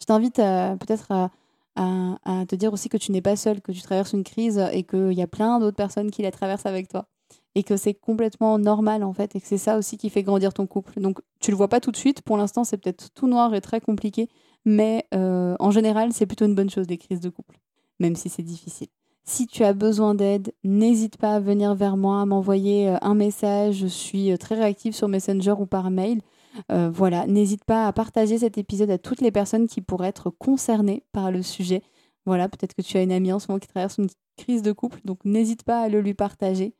Je 0.00 0.06
t'invite 0.06 0.34
peut-être 0.34 1.30
à, 1.76 2.18
te 2.48 2.56
dire 2.56 2.72
aussi 2.72 2.88
que 2.88 2.96
tu 2.96 3.12
n'es 3.12 3.22
pas 3.22 3.36
seul, 3.36 3.60
que 3.60 3.70
tu 3.70 3.80
traverses 3.80 4.12
une 4.12 4.24
crise 4.24 4.58
et 4.72 4.82
qu'il 4.82 5.12
y 5.12 5.22
a 5.22 5.28
plein 5.28 5.60
d'autres 5.60 5.76
personnes 5.76 6.10
qui 6.10 6.22
la 6.22 6.32
traversent 6.32 6.66
avec 6.66 6.88
toi. 6.88 7.06
Et 7.54 7.62
que 7.62 7.76
c'est 7.76 7.94
complètement 7.94 8.58
normal 8.58 9.04
en 9.04 9.12
fait 9.12 9.36
et 9.36 9.40
que 9.40 9.46
c'est 9.46 9.56
ça 9.56 9.78
aussi 9.78 9.98
qui 9.98 10.10
fait 10.10 10.24
grandir 10.24 10.52
ton 10.52 10.66
couple. 10.66 11.00
Donc 11.00 11.20
tu 11.38 11.52
le 11.52 11.56
vois 11.56 11.68
pas 11.68 11.78
tout 11.78 11.92
de 11.92 11.96
suite, 11.96 12.22
pour 12.22 12.36
l'instant 12.36 12.64
c'est 12.64 12.76
peut-être 12.76 13.10
tout 13.14 13.28
noir 13.28 13.54
et 13.54 13.60
très 13.60 13.80
compliqué, 13.80 14.28
mais 14.64 15.06
euh, 15.14 15.54
en 15.60 15.70
général 15.70 16.12
c'est 16.12 16.26
plutôt 16.26 16.46
une 16.46 16.56
bonne 16.56 16.70
chose 16.70 16.88
des 16.88 16.98
crises 16.98 17.20
de 17.20 17.28
couple, 17.28 17.60
même 18.02 18.16
si 18.16 18.28
c'est 18.28 18.42
difficile. 18.42 18.88
Si 19.24 19.46
tu 19.46 19.62
as 19.62 19.72
besoin 19.72 20.14
d'aide, 20.14 20.52
n'hésite 20.64 21.16
pas 21.16 21.36
à 21.36 21.40
venir 21.40 21.74
vers 21.74 21.96
moi, 21.96 22.20
à 22.20 22.26
m'envoyer 22.26 22.88
euh, 22.88 22.96
un 23.02 23.14
message. 23.14 23.76
Je 23.76 23.86
suis 23.86 24.32
euh, 24.32 24.36
très 24.36 24.56
réactive 24.56 24.94
sur 24.94 25.08
Messenger 25.08 25.54
ou 25.58 25.66
par 25.66 25.90
mail. 25.90 26.20
voilà, 26.68 27.26
n'hésite 27.26 27.64
pas 27.64 27.86
à 27.86 27.92
partager 27.92 28.38
cet 28.38 28.58
épisode 28.58 28.90
à 28.90 28.98
toutes 28.98 29.22
les 29.22 29.30
personnes 29.30 29.66
qui 29.66 29.80
pourraient 29.80 30.08
être 30.08 30.28
concernées 30.28 31.02
par 31.12 31.30
le 31.30 31.42
sujet. 31.42 31.82
Voilà, 32.26 32.48
peut-être 32.48 32.74
que 32.74 32.82
tu 32.82 32.98
as 32.98 33.02
une 33.02 33.12
amie 33.12 33.32
en 33.32 33.38
ce 33.38 33.46
moment 33.48 33.58
qui 33.58 33.68
traverse 33.68 33.96
une 33.98 34.08
crise 34.36 34.62
de 34.62 34.72
couple, 34.72 35.00
donc 35.04 35.24
n'hésite 35.24 35.62
pas 35.62 35.80
à 35.80 35.88
le 35.88 36.00
lui 36.00 36.14
partager. 36.14 36.74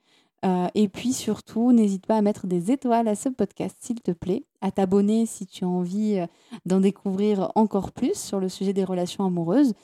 Euh, 0.44 0.66
et 0.74 0.88
puis 0.88 1.12
surtout, 1.12 1.72
n'hésite 1.72 2.06
pas 2.06 2.16
à 2.16 2.22
mettre 2.22 2.48
des 2.48 2.72
étoiles 2.72 3.06
à 3.06 3.14
ce 3.14 3.28
podcast, 3.28 3.76
s'il 3.78 4.00
te 4.00 4.10
plaît, 4.10 4.44
à 4.60 4.72
t'abonner 4.72 5.24
si 5.24 5.46
tu 5.46 5.64
as 5.64 5.68
envie 5.68 6.18
euh, 6.18 6.26
d'en 6.66 6.80
découvrir 6.80 7.52
encore 7.54 7.92
plus 7.92 8.18
sur 8.18 8.40
le 8.40 8.48
sujet 8.48 8.72
des 8.72 8.82
relations 8.82 9.24
amoureuses. 9.24 9.74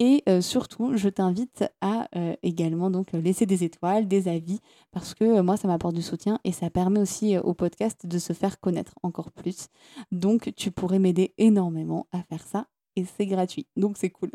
Et 0.00 0.22
euh, 0.28 0.40
surtout, 0.40 0.96
je 0.96 1.08
t'invite 1.08 1.64
à 1.80 2.08
également 2.42 2.90
donc 2.90 3.12
laisser 3.12 3.46
des 3.46 3.64
étoiles, 3.64 4.06
des 4.06 4.28
avis, 4.28 4.60
parce 4.92 5.14
que 5.14 5.40
moi, 5.40 5.56
ça 5.56 5.68
m'apporte 5.68 5.94
du 5.94 6.02
soutien 6.02 6.38
et 6.44 6.52
ça 6.52 6.70
permet 6.70 7.00
aussi 7.00 7.36
au 7.38 7.54
podcast 7.54 8.06
de 8.06 8.18
se 8.18 8.32
faire 8.32 8.60
connaître 8.60 8.94
encore 9.02 9.32
plus. 9.32 9.68
Donc, 10.12 10.52
tu 10.56 10.70
pourrais 10.70 10.98
m'aider 10.98 11.34
énormément 11.38 12.06
à 12.12 12.22
faire 12.22 12.46
ça 12.46 12.66
et 12.96 13.04
c'est 13.04 13.26
gratuit. 13.26 13.66
Donc, 13.76 13.96
c'est 13.98 14.10
cool. 14.10 14.30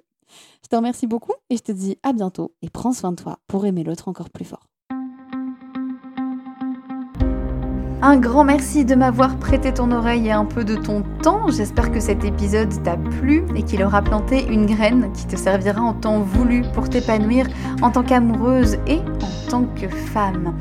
Je 0.64 0.68
te 0.68 0.76
remercie 0.76 1.08
beaucoup 1.08 1.34
et 1.50 1.58
je 1.58 1.64
te 1.64 1.72
dis 1.72 1.98
à 2.04 2.14
bientôt 2.14 2.56
et 2.62 2.70
prends 2.70 2.94
soin 2.94 3.12
de 3.12 3.22
toi 3.22 3.40
pour 3.48 3.66
aimer 3.66 3.84
l'autre 3.84 4.08
encore 4.08 4.30
plus 4.30 4.46
fort. 4.46 4.73
Un 8.06 8.18
grand 8.18 8.44
merci 8.44 8.84
de 8.84 8.96
m'avoir 8.96 9.38
prêté 9.38 9.74
ton 9.74 9.90
oreille 9.94 10.28
et 10.28 10.34
un 10.34 10.44
peu 10.44 10.66
de 10.66 10.76
ton 10.76 11.04
temps. 11.22 11.50
J'espère 11.50 11.90
que 11.90 12.02
cet 12.02 12.26
épisode 12.26 12.84
t'a 12.84 12.98
plu 12.98 13.46
et 13.56 13.64
qu'il 13.64 13.82
aura 13.82 14.02
planté 14.02 14.46
une 14.46 14.66
graine 14.66 15.10
qui 15.14 15.26
te 15.26 15.38
servira 15.38 15.82
en 15.82 15.94
temps 15.94 16.20
voulu 16.20 16.64
pour 16.74 16.90
t'épanouir 16.90 17.48
en 17.82 17.92
tant 17.92 18.04
qu'amoureuse 18.04 18.76
et 18.88 18.98
en 18.98 19.50
tant 19.50 19.64
que 19.64 19.88
femme. 19.88 20.54